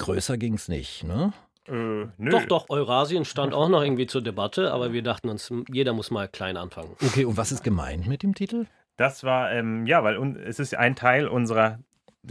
Größer 0.00 0.38
ging 0.38 0.54
es 0.54 0.68
nicht, 0.68 1.04
ne? 1.04 1.32
Äh, 1.68 2.06
doch, 2.18 2.46
doch, 2.46 2.70
Eurasien 2.70 3.26
stand 3.26 3.52
auch 3.52 3.68
noch 3.68 3.82
irgendwie 3.82 4.06
zur 4.06 4.22
Debatte, 4.22 4.72
aber 4.72 4.94
wir 4.94 5.02
dachten 5.02 5.28
uns, 5.28 5.52
jeder 5.70 5.92
muss 5.92 6.10
mal 6.10 6.26
klein 6.26 6.56
anfangen. 6.56 6.96
Okay, 7.04 7.26
und 7.26 7.36
was 7.36 7.52
ist 7.52 7.62
gemeint 7.62 8.06
mit 8.06 8.22
dem 8.22 8.34
Titel? 8.34 8.64
Das 8.96 9.24
war, 9.24 9.52
ähm, 9.52 9.86
ja, 9.86 10.02
weil 10.02 10.36
es 10.38 10.58
ist 10.58 10.74
ein 10.74 10.96
Teil 10.96 11.28
unserer 11.28 11.78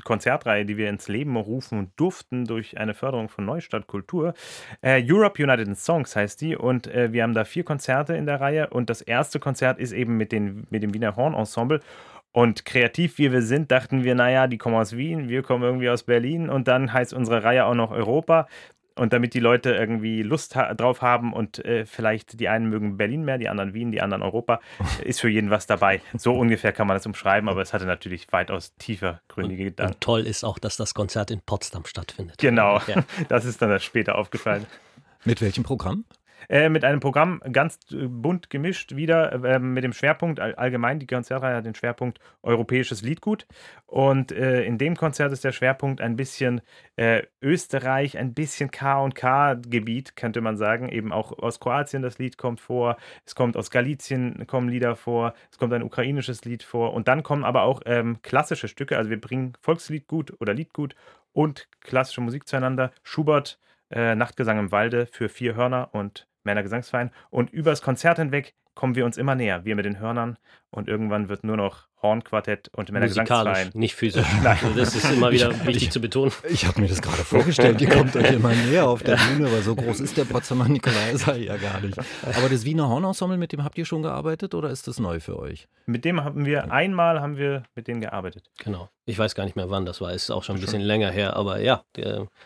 Konzertreihe, 0.03 0.65
die 0.65 0.77
wir 0.77 0.89
ins 0.89 1.07
Leben 1.07 1.35
rufen 1.35 1.91
durften 1.95 2.45
durch 2.45 2.77
eine 2.77 2.95
Förderung 2.95 3.29
von 3.29 3.45
Neustadt 3.45 3.87
Kultur. 3.87 4.33
Äh, 4.81 5.03
Europe 5.05 5.41
United 5.41 5.67
in 5.67 5.75
Songs 5.75 6.15
heißt 6.15 6.41
die 6.41 6.55
und 6.55 6.87
äh, 6.87 7.13
wir 7.13 7.23
haben 7.23 7.33
da 7.33 7.45
vier 7.45 7.63
Konzerte 7.63 8.15
in 8.15 8.25
der 8.25 8.41
Reihe 8.41 8.69
und 8.69 8.89
das 8.89 9.01
erste 9.01 9.39
Konzert 9.39 9.79
ist 9.79 9.91
eben 9.91 10.17
mit, 10.17 10.31
den, 10.31 10.65
mit 10.69 10.83
dem 10.83 10.93
Wiener 10.93 11.15
Horn 11.15 11.33
Ensemble 11.33 11.81
und 12.31 12.65
kreativ 12.65 13.17
wie 13.17 13.31
wir 13.31 13.41
sind, 13.41 13.71
dachten 13.71 14.03
wir, 14.03 14.15
naja, 14.15 14.47
die 14.47 14.57
kommen 14.57 14.75
aus 14.75 14.95
Wien, 14.95 15.29
wir 15.29 15.41
kommen 15.41 15.63
irgendwie 15.63 15.89
aus 15.89 16.03
Berlin 16.03 16.49
und 16.49 16.67
dann 16.67 16.93
heißt 16.93 17.13
unsere 17.13 17.43
Reihe 17.43 17.65
auch 17.65 17.75
noch 17.75 17.91
Europa. 17.91 18.47
Und 18.95 19.13
damit 19.13 19.33
die 19.33 19.39
Leute 19.39 19.71
irgendwie 19.71 20.23
Lust 20.23 20.57
ha 20.57 20.73
drauf 20.73 21.01
haben 21.01 21.31
und 21.31 21.63
äh, 21.63 21.85
vielleicht 21.85 22.37
die 22.41 22.49
einen 22.49 22.69
mögen 22.69 22.97
Berlin 22.97 23.23
mehr, 23.23 23.37
die 23.37 23.47
anderen 23.47 23.73
Wien, 23.73 23.93
die 23.93 24.01
anderen 24.01 24.23
Europa, 24.23 24.59
ist 25.03 25.21
für 25.21 25.29
jeden 25.29 25.49
was 25.49 25.67
dabei. 25.67 26.01
So 26.17 26.33
ungefähr 26.33 26.73
kann 26.73 26.85
man 26.85 26.97
das 26.97 27.05
umschreiben, 27.05 27.47
aber 27.47 27.61
es 27.61 27.73
hatte 27.73 27.85
natürlich 27.85 28.29
weitaus 28.33 28.75
tiefer 28.75 29.21
gründige 29.29 29.65
Gedanken. 29.65 29.93
Und 29.93 30.01
toll 30.01 30.27
ist 30.27 30.43
auch, 30.43 30.59
dass 30.59 30.75
das 30.75 30.93
Konzert 30.93 31.31
in 31.31 31.39
Potsdam 31.39 31.85
stattfindet. 31.85 32.39
Genau, 32.39 32.81
ja. 32.87 33.05
das 33.29 33.45
ist 33.45 33.61
dann 33.61 33.79
später 33.79 34.15
aufgefallen. 34.15 34.65
Mit 35.23 35.41
welchem 35.41 35.63
Programm? 35.63 36.03
Äh, 36.47 36.69
mit 36.69 36.83
einem 36.83 36.99
Programm 36.99 37.41
ganz 37.51 37.79
äh, 37.91 38.07
bunt 38.07 38.49
gemischt 38.49 38.95
wieder 38.95 39.31
äh, 39.43 39.59
mit 39.59 39.83
dem 39.83 39.93
Schwerpunkt 39.93 40.39
allgemein 40.39 40.99
die 40.99 41.07
Konzertreihe 41.07 41.55
hat 41.55 41.65
den 41.65 41.75
Schwerpunkt 41.75 42.19
europäisches 42.43 43.01
Liedgut. 43.01 43.45
Und 43.85 44.31
äh, 44.31 44.63
in 44.63 44.77
dem 44.77 44.95
Konzert 44.95 45.31
ist 45.31 45.43
der 45.43 45.51
Schwerpunkt 45.51 46.01
ein 46.01 46.15
bisschen 46.15 46.61
äh, 46.95 47.23
Österreich, 47.41 48.17
ein 48.17 48.33
bisschen 48.33 48.71
K 48.71 49.01
und 49.01 49.15
K 49.15 49.55
Gebiet 49.55 50.15
könnte 50.15 50.41
man 50.41 50.57
sagen, 50.57 50.89
eben 50.89 51.11
auch 51.11 51.37
aus 51.37 51.59
Kroatien 51.59 52.01
das 52.01 52.19
Lied 52.19 52.37
kommt 52.37 52.61
vor, 52.61 52.97
es 53.25 53.35
kommt 53.35 53.57
aus 53.57 53.71
Galizien 53.71 54.45
kommen 54.47 54.69
Lieder 54.69 54.95
vor, 54.95 55.33
es 55.51 55.57
kommt 55.57 55.73
ein 55.73 55.83
ukrainisches 55.83 56.45
Lied 56.45 56.63
vor. 56.63 56.93
Und 56.93 57.07
dann 57.07 57.23
kommen 57.23 57.43
aber 57.43 57.63
auch 57.63 57.81
ähm, 57.85 58.21
klassische 58.21 58.67
Stücke, 58.67 58.97
also 58.97 59.09
wir 59.09 59.19
bringen 59.19 59.53
Volksliedgut 59.61 60.39
oder 60.39 60.53
Liedgut 60.53 60.95
und 61.33 61.67
klassische 61.81 62.21
Musik 62.21 62.47
zueinander. 62.47 62.91
Schubert 63.03 63.59
äh, 63.89 64.15
Nachtgesang 64.15 64.59
im 64.59 64.71
Walde 64.71 65.07
für 65.07 65.29
vier 65.29 65.55
Hörner 65.55 65.89
und 65.93 66.27
Männergesangsverein. 66.43 67.11
Und 67.29 67.51
übers 67.51 67.81
Konzert 67.81 68.17
hinweg 68.17 68.55
kommen 68.75 68.95
wir 68.95 69.05
uns 69.05 69.17
immer 69.17 69.35
näher, 69.35 69.65
wir 69.65 69.75
mit 69.75 69.85
den 69.85 69.99
Hörnern. 69.99 70.37
Und 70.71 70.87
irgendwann 70.87 71.29
wird 71.29 71.43
nur 71.43 71.57
noch 71.57 71.89
Hornquartett 72.01 72.69
und 72.73 72.91
Männergesangsverein. 72.91 73.71
Nicht 73.73 73.95
physisch. 73.95 74.25
Nein. 74.43 74.57
Also 74.63 74.77
das 74.77 74.95
ist 74.95 75.11
immer 75.11 75.31
wieder 75.31 75.51
ich, 75.51 75.65
wichtig 75.65 75.83
ich, 75.83 75.91
zu 75.91 75.99
betonen. 75.99 76.31
Ich 76.49 76.65
habe 76.65 76.79
mir 76.79 76.87
das 76.87 77.01
gerade 77.01 77.23
vorgestellt, 77.23 77.81
ihr 77.81 77.89
kommt 77.89 78.15
euch 78.15 78.31
immer 78.31 78.53
näher 78.53 78.87
auf 78.87 79.03
der 79.03 79.17
Bühne, 79.17 79.51
weil 79.51 79.61
so 79.61 79.75
groß 79.75 79.99
ist 79.99 80.15
der 80.15 80.23
Potsdamer 80.25 80.69
Nikolaiser 80.69 81.35
ja 81.35 81.57
gar 81.57 81.81
nicht. 81.81 81.97
Aber 81.97 82.47
das 82.49 82.63
Wiener 82.63 82.87
Hornensemble, 82.87 83.37
mit 83.37 83.51
dem 83.51 83.63
habt 83.63 83.77
ihr 83.77 83.85
schon 83.85 84.01
gearbeitet 84.01 84.53
oder 84.53 84.69
ist 84.69 84.87
das 84.87 84.99
neu 84.99 85.19
für 85.19 85.37
euch? 85.37 85.67
Mit 85.87 86.05
dem 86.05 86.23
haben 86.23 86.45
wir, 86.45 86.71
einmal 86.71 87.19
haben 87.19 87.37
wir 87.37 87.63
mit 87.75 87.87
denen 87.87 87.99
gearbeitet. 87.99 88.49
Genau. 88.59 88.89
Ich 89.05 89.17
weiß 89.17 89.33
gar 89.33 89.43
nicht 89.43 89.55
mehr 89.55 89.71
wann 89.71 89.87
das 89.87 90.01
war, 90.01 90.13
ist 90.13 90.29
auch 90.29 90.43
schon 90.43 90.57
ein 90.57 90.61
bisschen 90.61 90.83
länger 90.83 91.09
her, 91.09 91.35
aber 91.35 91.59
ja, 91.61 91.83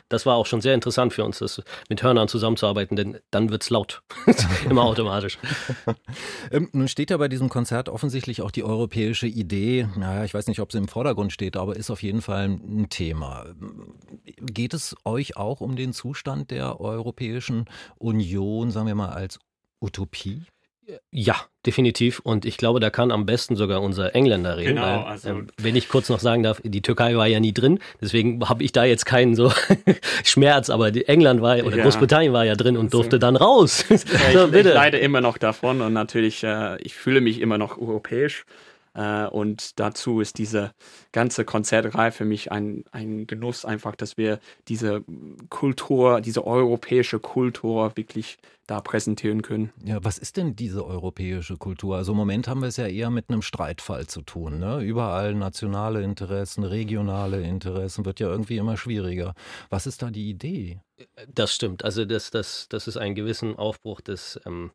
das 0.08 0.25
war 0.25 0.38
auch 0.38 0.46
schon 0.46 0.62
sehr 0.62 0.74
interessant 0.74 1.12
für 1.12 1.25
uns, 1.25 1.39
das 1.39 1.62
mit 1.89 2.01
Hörnern 2.01 2.30
zusammenzuarbeiten, 2.30 2.96
denn 2.96 3.20
dann 3.32 3.50
wird 3.50 3.63
es 3.63 3.70
laut. 3.70 4.01
immer 4.70 4.84
automatisch. 4.84 5.38
ähm, 6.51 6.70
nun 6.72 6.88
steht 6.88 7.10
ja 7.10 7.18
bei 7.18 7.27
diesem 7.27 7.50
Konzert 7.50 7.89
offensichtlich 7.89 8.12
auch 8.41 8.51
die 8.51 8.63
europäische 8.63 9.27
Idee, 9.27 9.88
naja, 9.98 10.24
ich 10.24 10.34
weiß 10.34 10.48
nicht, 10.48 10.60
ob 10.60 10.72
sie 10.72 10.77
im 10.77 10.88
Vordergrund 10.88 11.34
steht, 11.34 11.58
aber 11.58 11.75
ist 11.75 11.89
auf 11.89 12.03
jeden 12.03 12.22
Fall 12.22 12.46
ein 12.46 12.88
Thema. 12.89 13.46
Geht 14.38 14.74
es 14.74 14.96
euch 15.03 15.36
auch 15.36 15.62
um 15.62 15.75
den 15.75 15.93
Zustand 15.93 16.51
der 16.51 16.79
Europäischen 16.79 17.65
Union, 17.98 18.72
sagen 18.72 18.88
wir 18.88 18.96
mal, 18.96 19.10
als 19.10 19.39
Utopie? 19.82 20.43
Ja, 21.11 21.35
definitiv. 21.65 22.19
Und 22.19 22.45
ich 22.45 22.57
glaube, 22.57 22.79
da 22.79 22.89
kann 22.89 23.11
am 23.11 23.25
besten 23.25 23.55
sogar 23.55 23.81
unser 23.81 24.15
Engländer 24.15 24.57
reden. 24.57 24.75
Genau, 24.75 24.81
weil, 24.81 25.05
also 25.05 25.29
äh, 25.29 25.43
wenn 25.57 25.75
ich 25.75 25.87
kurz 25.87 26.09
noch 26.09 26.19
sagen 26.19 26.43
darf, 26.43 26.61
die 26.63 26.81
Türkei 26.81 27.15
war 27.15 27.27
ja 27.27 27.39
nie 27.39 27.53
drin, 27.53 27.79
deswegen 28.01 28.47
habe 28.47 28.63
ich 28.63 28.71
da 28.71 28.83
jetzt 28.83 29.05
keinen 29.05 29.35
so 29.35 29.51
Schmerz, 30.23 30.69
aber 30.69 30.87
England 31.07 31.41
war 31.41 31.63
oder 31.63 31.77
ja. 31.77 31.83
Großbritannien 31.83 32.33
war 32.33 32.45
ja 32.45 32.55
drin 32.55 32.77
und 32.77 32.93
durfte 32.93 33.19
dann 33.19 33.35
raus. 33.35 33.85
Ja, 33.89 33.95
ich, 34.47 34.53
ich, 34.53 34.65
leide 34.65 34.97
immer 34.97 35.21
noch 35.21 35.37
davon 35.37 35.81
und 35.81 35.93
natürlich, 35.93 36.43
äh, 36.43 36.81
ich 36.81 36.95
fühle 36.95 37.21
mich 37.21 37.39
immer 37.39 37.57
noch 37.57 37.77
europäisch. 37.77 38.45
Äh, 38.93 39.25
und 39.27 39.79
dazu 39.79 40.21
ist 40.21 40.38
diese 40.38 40.71
ganze 41.12 41.45
Konzertreihe 41.45 42.12
für 42.12 42.25
mich 42.25 42.51
ein, 42.51 42.83
ein 42.91 43.27
Genuss, 43.27 43.65
einfach, 43.65 43.95
dass 43.95 44.17
wir 44.17 44.39
diese 44.67 45.03
Kultur, 45.50 46.21
diese 46.21 46.45
europäische 46.45 47.19
Kultur 47.19 47.95
wirklich 47.95 48.38
da 48.67 48.79
präsentieren 48.79 49.41
können. 49.41 49.73
Ja, 49.83 50.03
was 50.03 50.17
ist 50.17 50.38
denn 50.38 50.55
diese 50.55 50.85
europäische 50.85 51.57
Kultur? 51.57 51.97
Also 51.97 52.13
im 52.13 52.17
Moment 52.17 52.47
haben 52.47 52.62
wir 52.62 52.67
es 52.67 52.77
ja 52.77 52.88
eher 52.88 53.09
mit 53.09 53.29
einem 53.29 53.41
Streitfall 53.41 54.07
zu 54.07 54.21
tun. 54.21 54.59
Ne? 54.59 54.81
Überall 54.81 55.33
nationale 55.35 56.01
Interessen, 56.01 56.63
regionale 56.63 57.41
Interessen, 57.41 58.05
wird 58.05 58.21
ja 58.21 58.27
irgendwie 58.27 58.57
immer 58.57 58.77
schwieriger. 58.77 59.33
Was 59.69 59.85
ist 59.85 60.01
da 60.01 60.12
die 60.12 60.29
Idee? 60.29 60.79
Das 61.33 61.53
stimmt. 61.53 61.83
Also 61.83 62.05
das, 62.05 62.31
das, 62.31 62.67
das 62.69 62.88
ist 62.88 62.97
ein 62.97 63.15
gewissen 63.15 63.57
Aufbruch 63.57 64.00
des 64.00 64.39
ähm, 64.45 64.71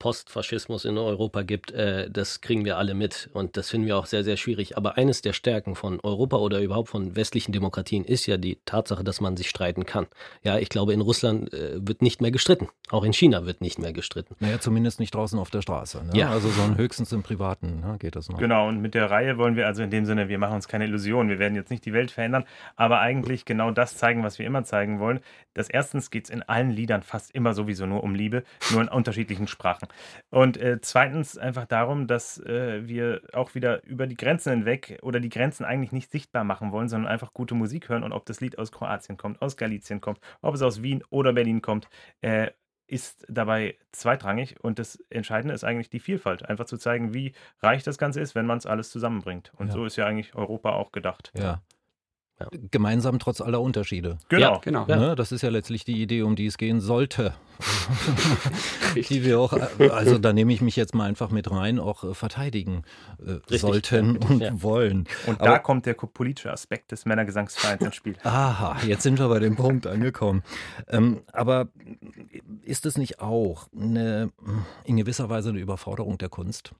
Postfaschismus 0.00 0.86
in 0.86 0.98
Europa 0.98 1.42
gibt, 1.42 1.70
äh, 1.72 2.10
das 2.10 2.40
kriegen 2.40 2.64
wir 2.64 2.78
alle 2.78 2.94
mit 2.94 3.30
und 3.34 3.56
das 3.56 3.70
finden 3.70 3.86
wir 3.86 3.98
auch 3.98 4.06
sehr, 4.06 4.24
sehr 4.24 4.38
schwierig. 4.38 4.76
Aber 4.76 4.96
eines 4.96 5.20
der 5.22 5.34
Stärken 5.34 5.76
von 5.76 6.00
Europa 6.00 6.38
oder 6.38 6.60
überhaupt 6.60 6.88
von 6.88 7.14
westlichen 7.14 7.52
Demokratien 7.52 8.04
ist 8.04 8.26
ja 8.26 8.38
die 8.38 8.58
Tatsache, 8.64 9.04
dass 9.04 9.20
man 9.20 9.36
sich 9.36 9.50
streiten 9.50 9.84
kann. 9.84 10.06
Ja, 10.42 10.58
ich 10.58 10.70
glaube, 10.70 10.94
in 10.94 11.02
Russland 11.02 11.52
äh, 11.52 11.86
wird 11.86 12.00
nicht 12.00 12.22
mehr 12.22 12.30
gestritten. 12.30 12.68
Auch 12.90 13.04
in 13.04 13.12
China 13.12 13.44
wird 13.44 13.60
nicht 13.60 13.78
mehr 13.78 13.92
gestritten. 13.92 14.34
Naja, 14.40 14.58
zumindest 14.58 15.00
nicht 15.00 15.14
draußen 15.14 15.38
auf 15.38 15.50
der 15.50 15.60
Straße. 15.60 16.02
Ne? 16.02 16.18
Ja. 16.18 16.30
Also 16.30 16.48
so 16.48 16.76
höchstens 16.76 17.12
im 17.12 17.22
Privaten 17.22 17.80
ne, 17.80 17.96
geht 17.98 18.16
das 18.16 18.30
noch. 18.30 18.38
Genau, 18.38 18.68
und 18.68 18.80
mit 18.80 18.94
der 18.94 19.10
Reihe 19.10 19.36
wollen 19.36 19.54
wir 19.54 19.66
also 19.66 19.82
in 19.82 19.90
dem 19.90 20.06
Sinne, 20.06 20.30
wir 20.30 20.38
machen 20.38 20.54
uns 20.54 20.66
keine 20.66 20.86
Illusionen. 20.86 21.28
Wir 21.28 21.38
werden 21.38 21.54
jetzt 21.54 21.70
nicht 21.70 21.84
die 21.84 21.92
Welt 21.92 22.10
verändern, 22.10 22.44
aber 22.74 23.00
eigentlich 23.00 23.44
genau 23.44 23.70
das 23.70 23.98
zeigen, 23.98 24.24
was 24.24 24.38
wir 24.38 24.46
immer 24.46 24.64
zeigen 24.64 24.98
wollen. 24.98 25.20
Das 25.54 25.68
erstens 25.68 26.10
geht 26.10 26.24
es 26.24 26.30
in 26.30 26.42
allen 26.42 26.70
Liedern 26.70 27.02
fast 27.02 27.34
immer 27.34 27.54
sowieso 27.54 27.86
nur 27.86 28.02
um 28.04 28.14
Liebe, 28.14 28.44
nur 28.70 28.82
in 28.82 28.88
unterschiedlichen 28.88 29.48
Sprachen. 29.48 29.88
Und 30.30 30.56
äh, 30.56 30.80
zweitens 30.80 31.36
einfach 31.38 31.66
darum, 31.66 32.06
dass 32.06 32.38
äh, 32.38 32.86
wir 32.86 33.22
auch 33.32 33.54
wieder 33.54 33.82
über 33.84 34.06
die 34.06 34.16
Grenzen 34.16 34.50
hinweg 34.50 34.98
oder 35.02 35.20
die 35.20 35.28
Grenzen 35.28 35.64
eigentlich 35.64 35.92
nicht 35.92 36.10
sichtbar 36.10 36.44
machen 36.44 36.72
wollen, 36.72 36.88
sondern 36.88 37.10
einfach 37.10 37.32
gute 37.32 37.54
Musik 37.54 37.88
hören. 37.88 38.04
Und 38.04 38.12
ob 38.12 38.26
das 38.26 38.40
Lied 38.40 38.58
aus 38.58 38.72
Kroatien 38.72 39.16
kommt, 39.16 39.42
aus 39.42 39.56
Galizien 39.56 40.00
kommt, 40.00 40.20
ob 40.40 40.54
es 40.54 40.62
aus 40.62 40.82
Wien 40.82 41.02
oder 41.10 41.32
Berlin 41.32 41.62
kommt, 41.62 41.88
äh, 42.20 42.50
ist 42.86 43.24
dabei 43.28 43.78
zweitrangig. 43.92 44.62
Und 44.62 44.78
das 44.78 44.96
Entscheidende 45.10 45.54
ist 45.54 45.64
eigentlich 45.64 45.90
die 45.90 46.00
Vielfalt. 46.00 46.48
Einfach 46.48 46.66
zu 46.66 46.76
zeigen, 46.76 47.14
wie 47.14 47.32
reich 47.60 47.82
das 47.82 47.98
Ganze 47.98 48.20
ist, 48.20 48.34
wenn 48.34 48.46
man 48.46 48.58
es 48.58 48.66
alles 48.66 48.90
zusammenbringt. 48.90 49.52
Und 49.56 49.68
ja. 49.68 49.72
so 49.72 49.84
ist 49.84 49.96
ja 49.96 50.06
eigentlich 50.06 50.34
Europa 50.34 50.72
auch 50.72 50.92
gedacht. 50.92 51.32
Ja. 51.36 51.62
Ja. 52.40 52.48
Gemeinsam 52.70 53.18
trotz 53.18 53.42
aller 53.42 53.60
Unterschiede. 53.60 54.18
Genau, 54.30 54.54
ja, 54.54 54.58
genau. 54.58 54.86
Ne? 54.86 55.14
Das 55.14 55.30
ist 55.30 55.42
ja 55.42 55.50
letztlich 55.50 55.84
die 55.84 56.00
Idee, 56.00 56.22
um 56.22 56.36
die 56.36 56.46
es 56.46 56.56
gehen 56.56 56.80
sollte. 56.80 57.34
die 58.94 59.22
wir 59.22 59.38
auch, 59.38 59.52
also 59.90 60.16
da 60.16 60.32
nehme 60.32 60.50
ich 60.54 60.62
mich 60.62 60.74
jetzt 60.74 60.94
mal 60.94 61.04
einfach 61.04 61.30
mit 61.30 61.50
rein, 61.50 61.78
auch 61.78 62.02
äh, 62.02 62.14
verteidigen 62.14 62.84
äh, 63.18 63.58
sollten 63.58 64.16
und 64.28 64.40
ja. 64.40 64.62
wollen. 64.62 65.06
Und 65.26 65.40
Aber, 65.42 65.50
da 65.50 65.58
kommt 65.58 65.84
der 65.84 65.92
politische 65.92 66.50
Aspekt 66.50 66.92
des 66.92 67.04
Männergesangsvereins 67.04 67.82
ins 67.82 67.94
Spiel. 67.94 68.16
Aha, 68.22 68.78
jetzt 68.86 69.02
sind 69.02 69.18
wir 69.18 69.28
bei 69.28 69.38
dem 69.38 69.56
Punkt 69.56 69.86
angekommen. 69.86 70.42
Ähm, 70.88 71.20
aber 71.32 71.68
ist 72.64 72.86
es 72.86 72.96
nicht 72.96 73.20
auch 73.20 73.68
eine, 73.78 74.32
in 74.84 74.96
gewisser 74.96 75.28
Weise 75.28 75.50
eine 75.50 75.58
Überforderung 75.58 76.16
der 76.16 76.30
Kunst? 76.30 76.72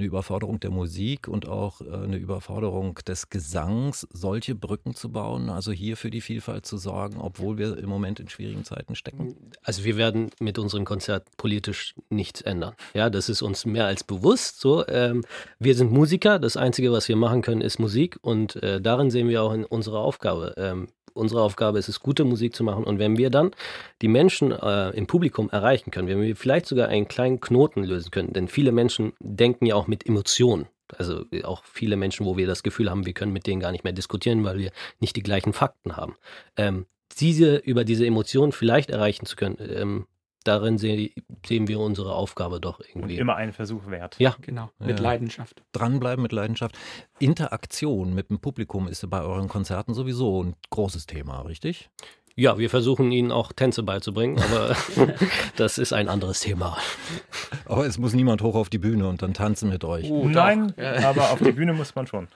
Eine 0.00 0.06
Überforderung 0.06 0.58
der 0.60 0.70
Musik 0.70 1.28
und 1.28 1.46
auch 1.46 1.80
äh, 1.80 1.90
eine 1.90 2.16
Überforderung 2.16 2.94
des 3.06 3.28
Gesangs, 3.28 4.08
solche 4.12 4.54
Brücken 4.54 4.94
zu 4.94 5.10
bauen, 5.10 5.50
also 5.50 5.72
hier 5.72 5.96
für 5.96 6.10
die 6.10 6.20
Vielfalt 6.20 6.66
zu 6.66 6.78
sorgen, 6.78 7.20
obwohl 7.20 7.58
wir 7.58 7.76
im 7.76 7.88
Moment 7.88 8.18
in 8.18 8.28
schwierigen 8.28 8.64
Zeiten 8.64 8.94
stecken? 8.94 9.36
Also 9.62 9.84
wir 9.84 9.96
werden 9.96 10.30
mit 10.40 10.58
unserem 10.58 10.84
Konzert 10.84 11.28
politisch 11.36 11.94
nichts 12.08 12.40
ändern. 12.40 12.74
Ja, 12.94 13.10
das 13.10 13.28
ist 13.28 13.42
uns 13.42 13.66
mehr 13.66 13.86
als 13.86 14.02
bewusst. 14.02 14.60
So, 14.60 14.86
ähm, 14.88 15.22
wir 15.58 15.74
sind 15.74 15.92
Musiker. 15.92 16.38
Das 16.38 16.56
Einzige, 16.56 16.92
was 16.92 17.08
wir 17.08 17.16
machen 17.16 17.42
können, 17.42 17.60
ist 17.60 17.78
Musik 17.78 18.18
und 18.22 18.56
äh, 18.62 18.80
darin 18.80 19.10
sehen 19.10 19.28
wir 19.28 19.42
auch 19.42 19.52
in 19.52 19.64
unserer 19.64 19.98
Aufgabe. 19.98 20.54
Ähm, 20.56 20.88
unsere 21.14 21.42
Aufgabe 21.42 21.78
ist 21.78 21.88
es, 21.88 22.00
gute 22.00 22.24
Musik 22.24 22.54
zu 22.54 22.64
machen. 22.64 22.84
Und 22.84 22.98
wenn 22.98 23.16
wir 23.16 23.30
dann 23.30 23.52
die 24.02 24.08
Menschen 24.08 24.52
äh, 24.52 24.90
im 24.90 25.06
Publikum 25.06 25.50
erreichen 25.50 25.90
können, 25.90 26.08
wenn 26.08 26.20
wir 26.20 26.36
vielleicht 26.36 26.66
sogar 26.66 26.88
einen 26.88 27.08
kleinen 27.08 27.40
Knoten 27.40 27.84
lösen 27.84 28.10
können, 28.10 28.32
denn 28.32 28.48
viele 28.48 28.72
Menschen 28.72 29.12
denken 29.20 29.66
ja 29.66 29.74
auch 29.74 29.86
mit 29.86 30.06
Emotionen. 30.06 30.66
Also 30.98 31.24
auch 31.44 31.64
viele 31.64 31.96
Menschen, 31.96 32.26
wo 32.26 32.36
wir 32.36 32.46
das 32.46 32.62
Gefühl 32.62 32.90
haben, 32.90 33.06
wir 33.06 33.12
können 33.12 33.32
mit 33.32 33.46
denen 33.46 33.60
gar 33.60 33.70
nicht 33.72 33.84
mehr 33.84 33.92
diskutieren, 33.92 34.44
weil 34.44 34.58
wir 34.58 34.72
nicht 34.98 35.14
die 35.14 35.22
gleichen 35.22 35.52
Fakten 35.52 35.96
haben. 35.96 36.16
Ähm, 36.56 36.86
diese 37.18 37.56
über 37.56 37.84
diese 37.84 38.06
Emotionen 38.06 38.52
vielleicht 38.52 38.90
erreichen 38.90 39.26
zu 39.26 39.36
können, 39.36 39.56
ähm, 39.60 40.06
darin 40.44 40.78
seh, 40.78 41.12
sehen 41.46 41.68
wir 41.68 41.80
unsere 41.80 42.14
Aufgabe 42.14 42.60
doch 42.60 42.80
irgendwie. 42.80 43.14
Und 43.14 43.20
immer 43.20 43.36
einen 43.36 43.52
Versuch 43.52 43.86
wert. 43.86 44.16
Ja, 44.18 44.36
genau. 44.40 44.70
Mit 44.78 44.98
ja. 44.98 45.04
Leidenschaft. 45.04 45.62
Dranbleiben 45.72 46.22
mit 46.22 46.32
Leidenschaft. 46.32 46.76
Interaktion 47.18 48.14
mit 48.14 48.30
dem 48.30 48.40
Publikum 48.40 48.88
ist 48.88 49.08
bei 49.10 49.20
euren 49.20 49.48
Konzerten 49.48 49.94
sowieso 49.94 50.42
ein 50.42 50.56
großes 50.70 51.06
Thema, 51.06 51.40
richtig? 51.42 51.90
Ja, 52.36 52.58
wir 52.58 52.70
versuchen 52.70 53.12
ihnen 53.12 53.32
auch 53.32 53.52
Tänze 53.52 53.82
beizubringen, 53.82 54.40
aber 54.40 54.76
das 55.56 55.78
ist 55.78 55.92
ein 55.92 56.08
anderes 56.08 56.40
Thema. 56.40 56.78
Aber 57.66 57.86
es 57.86 57.98
muss 57.98 58.14
niemand 58.14 58.42
hoch 58.42 58.54
auf 58.54 58.70
die 58.70 58.78
Bühne 58.78 59.08
und 59.08 59.22
dann 59.22 59.34
tanzen 59.34 59.68
mit 59.68 59.84
euch. 59.84 60.10
Uh, 60.10 60.28
nein, 60.28 60.72
aber 60.78 61.32
auf 61.32 61.40
die 61.40 61.52
Bühne 61.52 61.72
muss 61.72 61.94
man 61.94 62.06
schon. 62.06 62.28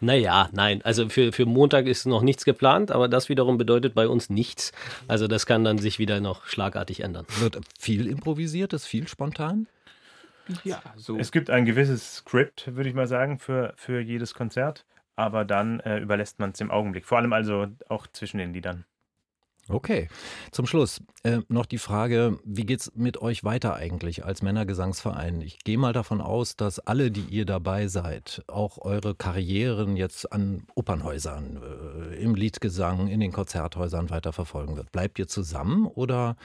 Naja, 0.00 0.48
nein. 0.52 0.80
Also 0.82 1.08
für, 1.08 1.32
für 1.32 1.46
Montag 1.46 1.86
ist 1.86 2.06
noch 2.06 2.22
nichts 2.22 2.44
geplant, 2.44 2.90
aber 2.90 3.08
das 3.08 3.28
wiederum 3.28 3.58
bedeutet 3.58 3.94
bei 3.94 4.08
uns 4.08 4.30
nichts. 4.30 4.72
Also 5.08 5.26
das 5.26 5.44
kann 5.44 5.64
dann 5.64 5.78
sich 5.78 5.98
wieder 5.98 6.20
noch 6.20 6.46
schlagartig 6.46 7.00
ändern. 7.00 7.26
Wird 7.40 7.58
viel 7.78 8.06
improvisiert, 8.06 8.72
ist 8.72 8.86
viel 8.86 9.08
spontan? 9.08 9.66
Ja, 10.64 10.80
so. 10.96 11.18
Es 11.18 11.32
gibt 11.32 11.50
ein 11.50 11.64
gewisses 11.64 12.16
Skript, 12.16 12.74
würde 12.74 12.88
ich 12.88 12.94
mal 12.94 13.06
sagen, 13.06 13.38
für, 13.38 13.74
für 13.76 14.00
jedes 14.00 14.34
Konzert. 14.34 14.84
Aber 15.16 15.44
dann 15.44 15.80
äh, 15.80 15.98
überlässt 15.98 16.38
man 16.38 16.50
es 16.50 16.60
im 16.60 16.70
Augenblick. 16.70 17.04
Vor 17.04 17.18
allem 17.18 17.32
also 17.32 17.66
auch 17.88 18.06
zwischen 18.06 18.38
den 18.38 18.52
Liedern. 18.52 18.84
Okay, 19.70 20.08
zum 20.50 20.66
Schluss 20.66 21.02
äh, 21.24 21.40
noch 21.48 21.66
die 21.66 21.76
Frage, 21.76 22.38
wie 22.42 22.64
geht 22.64 22.80
es 22.80 22.92
mit 22.94 23.20
euch 23.20 23.44
weiter 23.44 23.74
eigentlich 23.74 24.24
als 24.24 24.40
Männergesangsverein? 24.40 25.42
Ich 25.42 25.58
gehe 25.58 25.76
mal 25.76 25.92
davon 25.92 26.22
aus, 26.22 26.56
dass 26.56 26.78
alle, 26.78 27.10
die 27.10 27.26
ihr 27.28 27.44
dabei 27.44 27.86
seid, 27.86 28.42
auch 28.46 28.78
eure 28.78 29.14
Karrieren 29.14 29.96
jetzt 29.96 30.32
an 30.32 30.62
Opernhäusern, 30.74 31.60
äh, 31.62 32.16
im 32.16 32.34
Liedgesang, 32.34 33.08
in 33.08 33.20
den 33.20 33.30
Konzerthäusern 33.32 34.08
weiter 34.08 34.32
verfolgen 34.32 34.76
wird. 34.76 34.90
Bleibt 34.90 35.18
ihr 35.18 35.28
zusammen 35.28 35.86
oder 35.86 36.36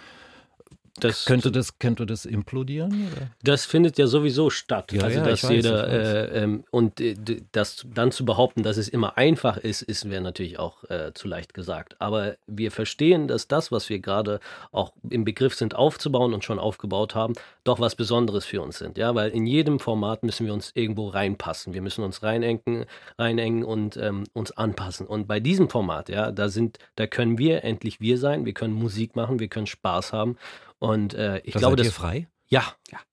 das 0.99 1.25
könnte 1.25 1.51
das 1.51 1.79
könnte 1.79 2.05
das 2.05 2.25
implodieren? 2.25 3.07
Oder? 3.11 3.31
Das 3.43 3.65
findet 3.65 3.97
ja 3.97 4.05
sowieso 4.05 4.51
statt. 4.51 4.91
Ja, 4.91 5.01
also 5.03 5.19
ja, 5.19 5.25
dass 5.25 5.41
jeder 5.41 5.87
äh, 5.87 6.43
ähm, 6.43 6.63
und 6.69 7.01
äh, 7.01 7.15
das 7.51 7.85
dann 7.91 8.11
zu 8.11 8.25
behaupten, 8.25 8.61
dass 8.61 8.77
es 8.77 8.89
immer 8.89 9.17
einfach 9.17 9.57
ist, 9.57 9.81
ist 9.81 10.07
wäre 10.09 10.21
natürlich 10.21 10.59
auch 10.59 10.83
äh, 10.91 11.11
zu 11.15 11.27
leicht 11.27 11.55
gesagt. 11.55 11.95
Aber 11.99 12.35
wir 12.45 12.69
verstehen, 12.71 13.27
dass 13.27 13.47
das, 13.47 13.71
was 13.71 13.89
wir 13.89 13.99
gerade 13.99 14.39
auch 14.71 14.93
im 15.09 15.25
Begriff 15.25 15.55
sind 15.55 15.73
aufzubauen 15.73 16.31
und 16.31 16.43
schon 16.43 16.59
aufgebaut 16.59 17.15
haben, 17.15 17.33
doch 17.63 17.79
was 17.79 17.95
Besonderes 17.95 18.45
für 18.45 18.61
uns 18.61 18.77
sind. 18.77 18.99
Ja, 18.99 19.15
weil 19.15 19.31
in 19.31 19.47
jedem 19.47 19.79
Format 19.79 20.21
müssen 20.21 20.45
wir 20.45 20.53
uns 20.53 20.71
irgendwo 20.75 21.07
reinpassen. 21.07 21.73
Wir 21.73 21.81
müssen 21.81 22.03
uns 22.03 22.21
reinengen, 22.21 22.85
reinengen 23.17 23.63
und 23.63 23.97
ähm, 23.97 24.25
uns 24.33 24.51
anpassen. 24.51 25.07
Und 25.07 25.27
bei 25.27 25.39
diesem 25.39 25.69
Format, 25.69 26.09
ja, 26.09 26.31
da 26.31 26.49
sind, 26.49 26.77
da 26.97 27.07
können 27.07 27.39
wir 27.39 27.63
endlich 27.63 27.99
wir 27.99 28.19
sein. 28.19 28.45
Wir 28.45 28.53
können 28.53 28.75
Musik 28.75 29.15
machen, 29.15 29.39
wir 29.39 29.47
können 29.47 29.65
Spaß 29.65 30.13
haben 30.13 30.37
und 30.83 31.13
äh, 31.13 31.39
ich 31.45 31.53
da 31.53 31.59
glaube, 31.59 31.77
seid 31.77 31.87
das 31.87 31.93
frei. 31.93 32.27
Ja, 32.47 32.61
ja, 32.91 32.99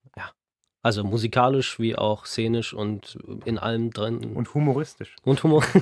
Also 0.83 1.03
musikalisch 1.03 1.79
wie 1.79 1.95
auch 1.95 2.25
szenisch 2.25 2.73
und 2.73 3.19
in 3.45 3.59
allem 3.59 3.91
drin. 3.91 4.33
Und 4.33 4.53
humoristisch. 4.53 5.15
Und 5.23 5.43
Humor. 5.43 5.63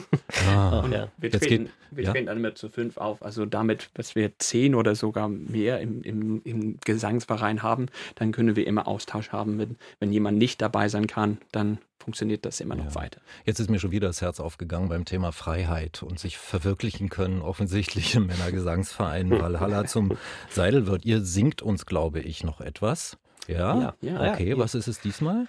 Ah. 0.48 0.80
und 0.80 0.92
ja. 0.92 1.10
Wir 1.18 1.32
treten, 1.32 1.66
geht, 1.66 1.74
wir 1.92 2.04
ja? 2.06 2.12
treten 2.12 2.28
dann 2.28 2.38
immer 2.38 2.56
zu 2.56 2.70
fünf 2.70 2.98
auf. 2.98 3.22
Also 3.24 3.46
damit, 3.46 3.90
dass 3.96 4.16
wir 4.16 4.38
zehn 4.38 4.74
oder 4.74 4.96
sogar 4.96 5.28
mehr 5.28 5.80
im, 5.82 6.02
im, 6.04 6.42
im 6.44 6.78
Gesangsverein 6.84 7.62
haben, 7.62 7.88
dann 8.16 8.32
können 8.32 8.56
wir 8.56 8.66
immer 8.66 8.88
Austausch 8.88 9.30
haben. 9.30 9.58
Wenn, 9.58 9.76
wenn 10.00 10.12
jemand 10.12 10.38
nicht 10.38 10.62
dabei 10.62 10.88
sein 10.88 11.08
kann, 11.08 11.40
dann 11.52 11.80
funktioniert 11.98 12.46
das 12.46 12.60
immer 12.60 12.76
noch 12.76 12.86
ja. 12.86 12.96
weiter. 12.96 13.22
Jetzt 13.46 13.60
ist 13.60 13.70
mir 13.70 13.80
schon 13.80 13.92
wieder 13.92 14.08
das 14.08 14.22
Herz 14.22 14.40
aufgegangen 14.40 14.90
beim 14.90 15.06
Thema 15.06 15.32
Freiheit 15.32 16.02
und 16.02 16.20
sich 16.20 16.38
verwirklichen 16.38 17.10
können, 17.10 17.42
offensichtlich 17.42 18.16
im 18.16 18.28
Männergesangsverein 18.28 19.30
Valhalla 19.42 19.86
zum 19.86 20.18
Seidelwirt. 20.50 21.06
Ihr 21.06 21.22
singt 21.22 21.62
uns, 21.62 21.86
glaube 21.86 22.22
ich, 22.22 22.44
noch 22.44 22.62
etwas. 22.62 23.18
Ja, 23.48 23.80
ja, 23.80 23.96
ja 24.02 24.34
okay. 24.34 24.50
Ja. 24.50 24.58
Was 24.58 24.76
ist 24.76 24.88
es 24.88 25.00
diesmal? 25.00 25.48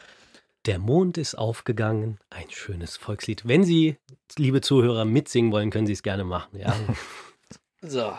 Der 0.66 0.78
Mond 0.78 1.16
ist 1.16 1.36
aufgegangen, 1.36 2.18
ein 2.28 2.50
schönes 2.50 2.96
Volkslied. 2.98 3.48
Wenn 3.48 3.64
Sie, 3.64 3.96
liebe 4.36 4.60
Zuhörer, 4.60 5.06
mitsingen 5.06 5.52
wollen, 5.52 5.70
können 5.70 5.86
Sie 5.86 5.94
es 5.94 6.02
gerne 6.02 6.24
machen. 6.24 6.58
Ja. 6.58 6.74
so. 7.82 8.12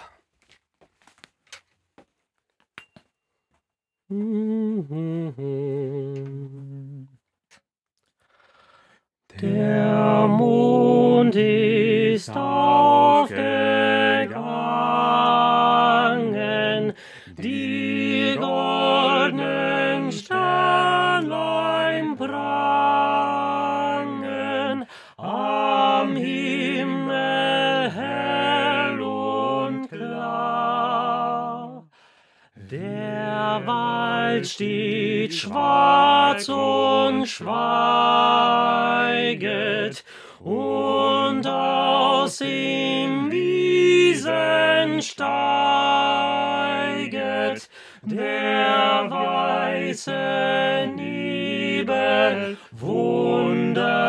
Der 9.39 10.27
Mond 10.27 11.35
ist 11.35 12.29
aufgegangen, 12.29 12.70
Wald 34.41 34.49
steht 34.49 35.35
schwarz 35.35 36.49
und 36.49 37.27
schweiget 37.27 37.53
und 40.39 41.45
aus 41.45 42.39
dem 42.39 43.31
Wiesen 43.31 44.99
steiget 45.03 45.29
der 48.01 49.05
weiße 49.11 50.91
Nebel 50.95 52.57
wunderbar. 52.71 54.01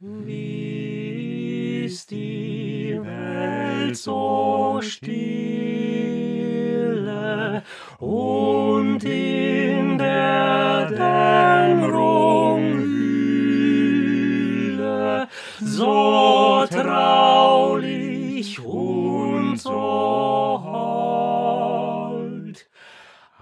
Wie 0.00 1.84
ist 1.84 2.10
die 2.10 2.98
Welt 3.00 3.96
so 3.96 4.80
stille 4.82 5.23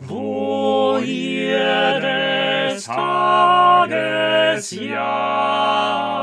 wo 0.00 0.98
ihr 0.98 2.00
des 2.00 2.86
Tages 2.86 4.70
Jammer 4.72 6.14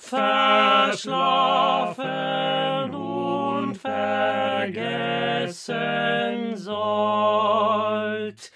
verschlafen 0.00 0.94
und 2.94 3.74
vergessen 3.76 5.56
sollt. 6.56 8.52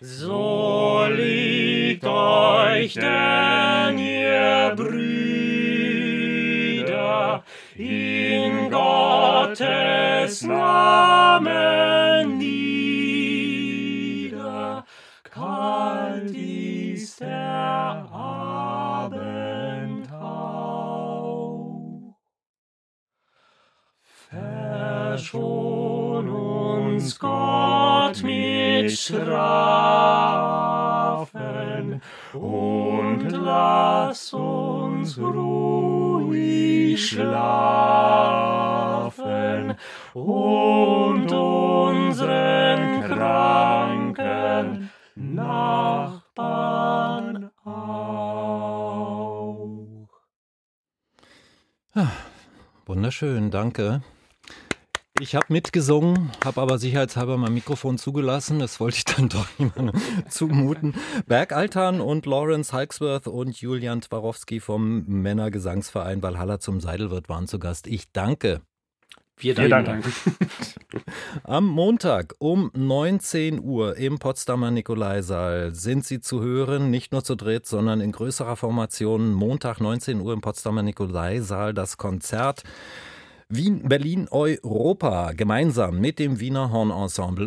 So 0.00 1.06
liegt 1.10 2.04
euch 2.04 2.92
denn 2.94 3.98
ihr 3.98 4.74
Brüder 4.76 5.05
Gottes 9.58 10.42
Namen 10.42 12.36
nieder. 12.36 14.84
Kalt 15.22 16.30
ist 16.30 17.20
der 17.20 18.06
Abendhauch. 18.12 19.22
Verschon 24.28 26.28
uns 26.28 27.18
Gott 27.18 28.22
mit 28.22 28.92
Strafen 28.92 29.62
und 32.34 33.30
lass 33.30 34.34
uns 34.34 35.18
ruhig 35.18 37.08
schlafen 37.08 37.85
Wunderschön, 52.86 53.50
danke. 53.50 54.02
Ich 55.18 55.34
habe 55.34 55.46
mitgesungen, 55.48 56.30
habe 56.44 56.60
aber 56.60 56.78
sicherheitshalber 56.78 57.38
mein 57.38 57.54
Mikrofon 57.54 57.96
zugelassen. 57.96 58.58
Das 58.58 58.80
wollte 58.80 58.98
ich 58.98 59.04
dann 59.04 59.28
doch 59.30 59.46
niemandem 59.58 59.98
zumuten. 60.28 60.94
Bergaltan 61.26 62.02
und 62.02 62.26
Lawrence 62.26 62.74
Halksworth 62.74 63.26
und 63.26 63.58
Julian 63.58 64.02
Twarowski 64.02 64.60
vom 64.60 65.06
Männergesangsverein 65.06 66.22
Valhalla 66.22 66.60
zum 66.60 66.80
Seidelwirt 66.80 67.30
waren 67.30 67.46
zu 67.46 67.58
Gast. 67.58 67.86
Ich 67.86 68.12
danke. 68.12 68.60
Wir 69.38 69.54
danken. 69.54 70.02
Am 71.44 71.66
Montag 71.66 72.34
um 72.38 72.70
19 72.74 73.60
Uhr 73.60 73.98
im 73.98 74.18
Potsdamer 74.18 74.70
Nikolaisaal 74.70 75.74
sind 75.74 76.06
Sie 76.06 76.22
zu 76.22 76.40
hören, 76.40 76.90
nicht 76.90 77.12
nur 77.12 77.22
zu 77.22 77.34
dritt, 77.34 77.66
sondern 77.66 78.00
in 78.00 78.12
größerer 78.12 78.56
Formation. 78.56 79.34
Montag 79.34 79.78
19 79.80 80.22
Uhr 80.22 80.32
im 80.32 80.40
Potsdamer 80.40 80.82
Nikolaisaal 80.82 81.74
das 81.74 81.98
Konzert 81.98 82.62
Wien, 83.48 83.88
Berlin, 83.88 84.26
Europa 84.28 85.32
gemeinsam 85.32 86.00
mit 86.00 86.18
dem 86.18 86.40
Wiener 86.40 86.72
Hornensemble 86.72 87.44